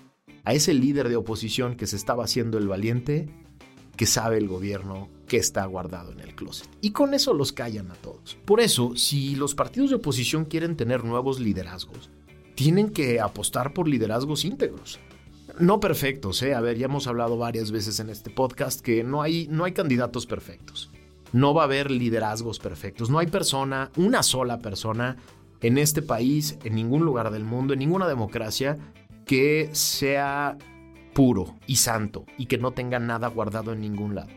a 0.47 0.53
ese 0.53 0.73
líder 0.73 1.09
de 1.09 1.17
oposición 1.17 1.75
que 1.75 1.87
se 1.87 1.97
estaba 1.97 2.23
haciendo 2.23 2.57
el 2.57 2.69
valiente, 2.69 3.27
que 3.97 4.05
sabe 4.05 4.37
el 4.37 4.47
gobierno 4.47 5.09
que 5.27 5.35
está 5.35 5.65
guardado 5.65 6.13
en 6.13 6.21
el 6.21 6.35
closet. 6.35 6.69
Y 6.79 6.91
con 6.91 7.13
eso 7.13 7.33
los 7.33 7.51
callan 7.51 7.91
a 7.91 7.95
todos. 7.95 8.37
Por 8.45 8.61
eso, 8.61 8.95
si 8.95 9.35
los 9.35 9.55
partidos 9.55 9.89
de 9.89 9.97
oposición 9.97 10.45
quieren 10.45 10.77
tener 10.77 11.03
nuevos 11.03 11.41
liderazgos, 11.41 12.09
tienen 12.55 12.91
que 12.91 13.19
apostar 13.19 13.73
por 13.73 13.89
liderazgos 13.89 14.45
íntegros. 14.45 14.99
No 15.59 15.81
perfectos, 15.81 16.41
¿eh? 16.43 16.55
A 16.55 16.61
ver, 16.61 16.77
ya 16.77 16.85
hemos 16.85 17.07
hablado 17.07 17.37
varias 17.37 17.71
veces 17.71 17.99
en 17.99 18.09
este 18.09 18.29
podcast 18.29 18.79
que 18.79 19.03
no 19.03 19.21
hay, 19.21 19.49
no 19.51 19.65
hay 19.65 19.73
candidatos 19.73 20.25
perfectos. 20.25 20.91
No 21.33 21.53
va 21.53 21.63
a 21.63 21.65
haber 21.65 21.91
liderazgos 21.91 22.59
perfectos. 22.59 23.09
No 23.09 23.19
hay 23.19 23.27
persona, 23.27 23.91
una 23.97 24.23
sola 24.23 24.59
persona 24.59 25.17
en 25.59 25.77
este 25.77 26.01
país, 26.01 26.57
en 26.63 26.75
ningún 26.75 27.03
lugar 27.03 27.31
del 27.31 27.43
mundo, 27.43 27.73
en 27.73 27.79
ninguna 27.79 28.07
democracia, 28.07 28.77
que 29.27 29.69
sea 29.73 30.57
puro 31.13 31.55
y 31.67 31.75
santo 31.75 32.25
y 32.37 32.45
que 32.45 32.57
no 32.57 32.71
tenga 32.71 32.97
nada 32.97 33.27
guardado 33.27 33.73
en 33.73 33.81
ningún 33.81 34.15
lado. 34.15 34.29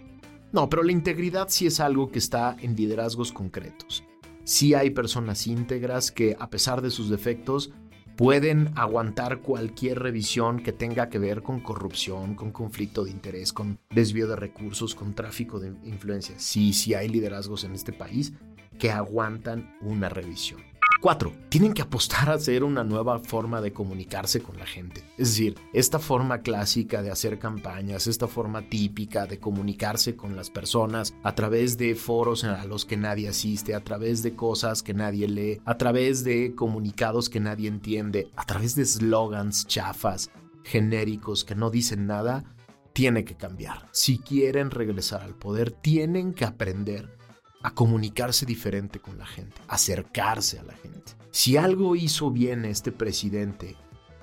No, 0.53 0.69
pero 0.69 0.83
la 0.83 0.93
integridad 0.93 1.49
sí 1.49 1.67
es 1.67 1.79
algo 1.79 2.11
que 2.11 2.19
está 2.19 2.57
en 2.61 2.75
liderazgos 2.75 3.33
concretos. 3.33 4.05
Sí 4.45 4.75
hay 4.75 4.91
personas 4.91 5.47
íntegras 5.47 6.11
que, 6.11 6.37
a 6.39 6.51
pesar 6.51 6.83
de 6.83 6.91
sus 6.91 7.09
defectos, 7.09 7.73
pueden 8.17 8.73
aguantar 8.75 9.41
cualquier 9.41 10.01
revisión 10.01 10.61
que 10.61 10.73
tenga 10.73 11.09
que 11.09 11.19
ver 11.19 11.43
con 11.43 11.61
corrupción, 11.61 12.35
con 12.35 12.51
conflicto 12.51 13.05
de 13.05 13.13
interés, 13.13 13.53
con 13.53 13.79
desvío 13.91 14.27
de 14.27 14.37
recursos, 14.37 14.95
con 14.97 15.15
tráfico 15.15 15.61
de 15.61 15.69
influencia. 15.85 16.35
Sí, 16.39 16.73
sí 16.73 16.95
hay 16.95 17.09
liderazgos 17.09 17.63
en 17.63 17.75
este 17.75 17.93
país 17.93 18.33
que 18.79 18.91
aguantan 18.91 19.77
una 19.83 20.09
revisión. 20.09 20.70
Cuatro, 21.01 21.33
tienen 21.49 21.73
que 21.73 21.81
apostar 21.81 22.29
a 22.29 22.35
hacer 22.35 22.63
una 22.63 22.85
nueva 22.85 23.21
forma 23.21 23.63
de 23.63 23.73
comunicarse 23.73 24.43
con 24.43 24.59
la 24.59 24.67
gente. 24.67 25.03
Es 25.17 25.31
decir, 25.31 25.57
esta 25.73 25.99
forma 25.99 26.43
clásica 26.43 27.01
de 27.01 27.11
hacer 27.11 27.39
campañas, 27.39 28.07
esta 28.07 28.27
forma 28.27 28.69
típica 28.69 29.25
de 29.25 29.39
comunicarse 29.39 30.15
con 30.15 30.37
las 30.37 30.51
personas 30.51 31.15
a 31.23 31.35
través 31.35 31.79
de 31.79 31.95
foros 31.95 32.45
a 32.45 32.67
los 32.67 32.85
que 32.85 32.99
nadie 32.99 33.31
asiste, 33.31 33.75
a 33.75 33.83
través 33.83 34.23
de 34.23 34.37
cosas 34.37 34.83
que 34.83 34.93
nadie 34.93 35.27
lee, 35.27 35.63
a 35.65 35.79
través 35.79 36.23
de 36.23 36.55
comunicados 36.55 37.31
que 37.31 37.41
nadie 37.41 37.69
entiende, 37.69 38.31
a 38.37 38.45
través 38.45 38.75
de 38.75 38.85
slogans 38.85 39.67
chafas, 39.67 40.31
genéricos 40.65 41.45
que 41.45 41.55
no 41.55 41.71
dicen 41.71 42.07
nada, 42.07 42.45
tiene 42.93 43.25
que 43.25 43.39
cambiar. 43.39 43.89
Si 43.93 44.19
quieren 44.19 44.71
regresar 44.71 45.23
al 45.23 45.35
poder, 45.35 45.71
tienen 45.71 46.35
que 46.35 46.45
aprender 46.45 47.20
a 47.63 47.75
comunicarse 47.75 48.47
diferente 48.47 49.01
con 49.01 49.19
la 49.19 49.27
gente, 49.27 49.61
acercarse 49.69 50.59
a 50.59 50.63
la 50.63 50.75
gente. 50.75 51.13
Si 51.31 51.57
algo 51.57 51.95
hizo 51.97 52.31
bien 52.31 52.65
este 52.65 52.93
presidente 52.93 53.77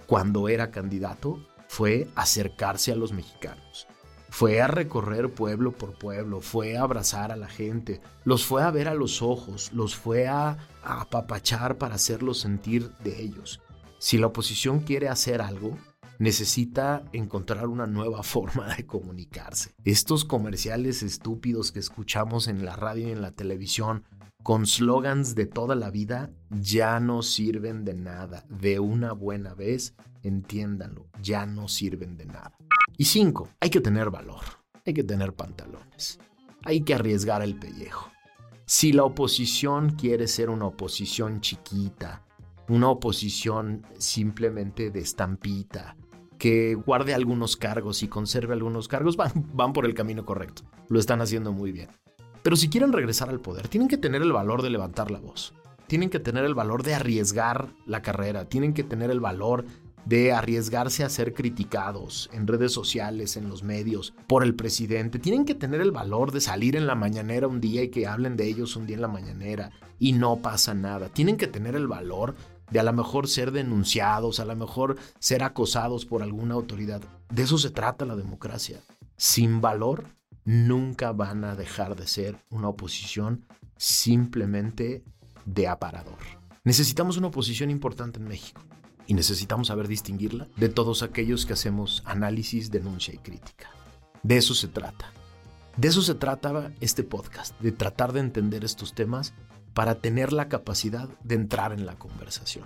cuando 0.07 0.49
era 0.49 0.71
candidato, 0.71 1.45
fue 1.67 2.07
acercarse 2.15 2.91
a 2.91 2.95
los 2.95 3.13
mexicanos. 3.13 3.87
Fue 4.29 4.61
a 4.61 4.67
recorrer 4.67 5.33
pueblo 5.33 5.71
por 5.71 5.93
pueblo, 5.93 6.41
fue 6.41 6.77
a 6.77 6.81
abrazar 6.81 7.31
a 7.31 7.37
la 7.37 7.47
gente, 7.47 8.01
los 8.23 8.45
fue 8.45 8.61
a 8.61 8.71
ver 8.71 8.87
a 8.87 8.93
los 8.93 9.21
ojos, 9.21 9.71
los 9.73 9.95
fue 9.95 10.27
a, 10.27 10.57
a 10.83 11.01
apapachar 11.01 11.77
para 11.77 11.95
hacerlos 11.95 12.39
sentir 12.39 12.91
de 13.03 13.21
ellos. 13.21 13.61
Si 13.99 14.17
la 14.17 14.27
oposición 14.27 14.79
quiere 14.79 15.09
hacer 15.09 15.41
algo, 15.41 15.77
necesita 16.19 17.03
encontrar 17.13 17.67
una 17.67 17.87
nueva 17.87 18.23
forma 18.23 18.75
de 18.75 18.85
comunicarse. 18.85 19.73
Estos 19.83 20.25
comerciales 20.25 21.03
estúpidos 21.03 21.71
que 21.71 21.79
escuchamos 21.79 22.47
en 22.47 22.65
la 22.65 22.75
radio 22.75 23.07
y 23.07 23.11
en 23.11 23.21
la 23.21 23.31
televisión 23.31 24.03
con 24.43 24.65
slogans 24.65 25.35
de 25.35 25.45
toda 25.45 25.75
la 25.75 25.91
vida 25.91 26.31
ya 26.49 26.99
no 26.99 27.21
sirven 27.21 27.83
de 27.83 27.93
nada. 27.93 28.45
De 28.49 28.79
una 28.79 29.11
buena 29.11 29.53
vez, 29.53 29.93
entiéndanlo, 30.23 31.07
ya 31.21 31.45
no 31.45 31.67
sirven 31.67 32.17
de 32.17 32.25
nada. 32.27 32.53
Y 32.97 33.05
cinco, 33.05 33.49
hay 33.59 33.69
que 33.69 33.81
tener 33.81 34.09
valor, 34.09 34.43
hay 34.85 34.93
que 34.93 35.03
tener 35.03 35.33
pantalones, 35.33 36.19
hay 36.63 36.81
que 36.81 36.93
arriesgar 36.93 37.41
el 37.41 37.59
pellejo. 37.59 38.09
Si 38.65 38.91
la 38.91 39.03
oposición 39.03 39.91
quiere 39.91 40.27
ser 40.27 40.49
una 40.49 40.65
oposición 40.65 41.41
chiquita, 41.41 42.23
una 42.69 42.89
oposición 42.89 43.85
simplemente 43.97 44.91
de 44.91 44.99
estampita, 44.99 45.95
que 46.37 46.75
guarde 46.75 47.13
algunos 47.13 47.57
cargos 47.57 48.03
y 48.03 48.07
conserve 48.07 48.53
algunos 48.53 48.87
cargos, 48.87 49.17
van, 49.17 49.31
van 49.53 49.73
por 49.73 49.85
el 49.85 49.93
camino 49.93 50.25
correcto. 50.25 50.63
Lo 50.89 50.99
están 50.99 51.21
haciendo 51.21 51.51
muy 51.51 51.71
bien. 51.71 51.89
Pero 52.43 52.55
si 52.55 52.69
quieren 52.69 52.93
regresar 52.93 53.29
al 53.29 53.41
poder, 53.41 53.67
tienen 53.67 53.87
que 53.87 53.97
tener 53.97 54.21
el 54.21 54.31
valor 54.31 54.61
de 54.61 54.69
levantar 54.69 55.11
la 55.11 55.19
voz. 55.19 55.53
Tienen 55.87 56.09
que 56.09 56.19
tener 56.19 56.45
el 56.45 56.53
valor 56.53 56.83
de 56.83 56.95
arriesgar 56.95 57.69
la 57.85 58.01
carrera. 58.01 58.45
Tienen 58.45 58.73
que 58.73 58.83
tener 58.83 59.09
el 59.09 59.19
valor 59.19 59.65
de 60.07 60.31
arriesgarse 60.31 61.03
a 61.03 61.09
ser 61.09 61.33
criticados 61.33 62.29
en 62.31 62.47
redes 62.47 62.71
sociales, 62.71 63.35
en 63.35 63.49
los 63.49 63.63
medios, 63.63 64.13
por 64.27 64.43
el 64.43 64.55
presidente. 64.55 65.19
Tienen 65.19 65.43
que 65.43 65.55
tener 65.55 65.81
el 65.81 65.91
valor 65.91 66.31
de 66.31 66.39
salir 66.39 66.77
en 66.77 66.87
la 66.87 66.95
mañanera 66.95 67.47
un 67.47 67.59
día 67.59 67.83
y 67.83 67.89
que 67.89 68.07
hablen 68.07 68.37
de 68.37 68.47
ellos 68.47 68.77
un 68.77 68.85
día 68.87 68.95
en 68.95 69.01
la 69.01 69.09
mañanera 69.09 69.71
y 69.99 70.13
no 70.13 70.37
pasa 70.37 70.73
nada. 70.73 71.09
Tienen 71.09 71.35
que 71.35 71.47
tener 71.47 71.75
el 71.75 71.87
valor 71.87 72.35
de 72.69 72.79
a 72.79 72.83
lo 72.83 72.93
mejor 72.93 73.27
ser 73.27 73.51
denunciados, 73.51 74.39
a 74.39 74.45
lo 74.45 74.55
mejor 74.55 74.97
ser 75.19 75.43
acosados 75.43 76.05
por 76.05 76.21
alguna 76.21 76.55
autoridad. 76.55 77.01
De 77.29 77.43
eso 77.43 77.57
se 77.57 77.69
trata 77.69 78.05
la 78.05 78.15
democracia. 78.15 78.81
Sin 79.15 79.61
valor, 79.61 80.05
nunca 80.45 81.11
van 81.11 81.43
a 81.43 81.55
dejar 81.55 81.95
de 81.95 82.07
ser 82.07 82.37
una 82.49 82.69
oposición 82.69 83.45
simplemente 83.77 85.03
de 85.45 85.67
aparador. 85.67 86.17
Necesitamos 86.63 87.17
una 87.17 87.27
oposición 87.27 87.69
importante 87.69 88.19
en 88.19 88.27
México 88.27 88.61
y 89.07 89.13
necesitamos 89.13 89.67
saber 89.67 89.87
distinguirla 89.87 90.47
de 90.57 90.69
todos 90.69 91.01
aquellos 91.01 91.45
que 91.45 91.53
hacemos 91.53 92.03
análisis, 92.05 92.69
denuncia 92.69 93.13
y 93.13 93.17
crítica. 93.17 93.69
De 94.23 94.37
eso 94.37 94.53
se 94.53 94.67
trata. 94.67 95.11
De 95.77 95.87
eso 95.87 96.01
se 96.01 96.15
trataba 96.15 96.71
este 96.81 97.03
podcast, 97.03 97.57
de 97.61 97.71
tratar 97.71 98.11
de 98.11 98.19
entender 98.19 98.65
estos 98.65 98.93
temas 98.93 99.33
para 99.77 99.93
tener 99.93 100.33
la 100.33 100.49
capacidad 100.49 101.07
de 101.23 101.35
entrar 101.35 101.71
en 101.71 101.85
la 101.85 101.99
conversación. 101.99 102.65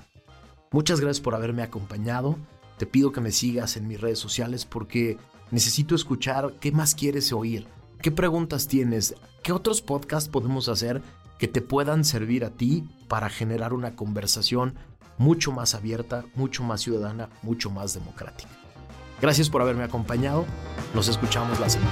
Muchas 0.72 1.02
gracias 1.02 1.20
por 1.20 1.36
haberme 1.36 1.62
acompañado. 1.62 2.38
Te 2.78 2.86
pido 2.86 3.12
que 3.12 3.20
me 3.20 3.34
sigas 3.34 3.76
en 3.76 3.86
mis 3.86 4.00
redes 4.00 4.18
sociales 4.18 4.66
porque 4.66 5.18
necesito 5.52 5.94
escuchar 5.94 6.54
qué 6.62 6.72
más 6.72 6.96
quieres 6.96 7.34
oír, 7.34 7.68
qué 8.02 8.12
preguntas 8.12 8.70
tienes, 8.70 9.14
qué 9.44 9.52
otros 9.52 9.82
podcasts 9.82 10.30
podemos 10.30 10.70
hacer 10.70 11.02
que 11.38 11.50
te 11.50 11.62
puedan 11.62 12.06
servir 12.06 12.46
a 12.46 12.52
ti 12.52 12.86
para 13.10 13.30
generar 13.30 13.74
una 13.74 13.94
conversación 13.98 14.76
mucho 15.18 15.52
más 15.52 15.76
abierta, 15.76 16.24
mucho 16.34 16.64
más 16.64 16.80
ciudadana, 16.80 17.28
mucho 17.42 17.70
más 17.70 17.94
democrática. 17.94 18.52
Gracias 19.22 19.50
por 19.50 19.62
haberme 19.62 19.84
acompañado. 19.84 20.46
Nos 20.96 21.10
escuchamos 21.10 21.60
la 21.60 21.70
semana. 21.70 21.92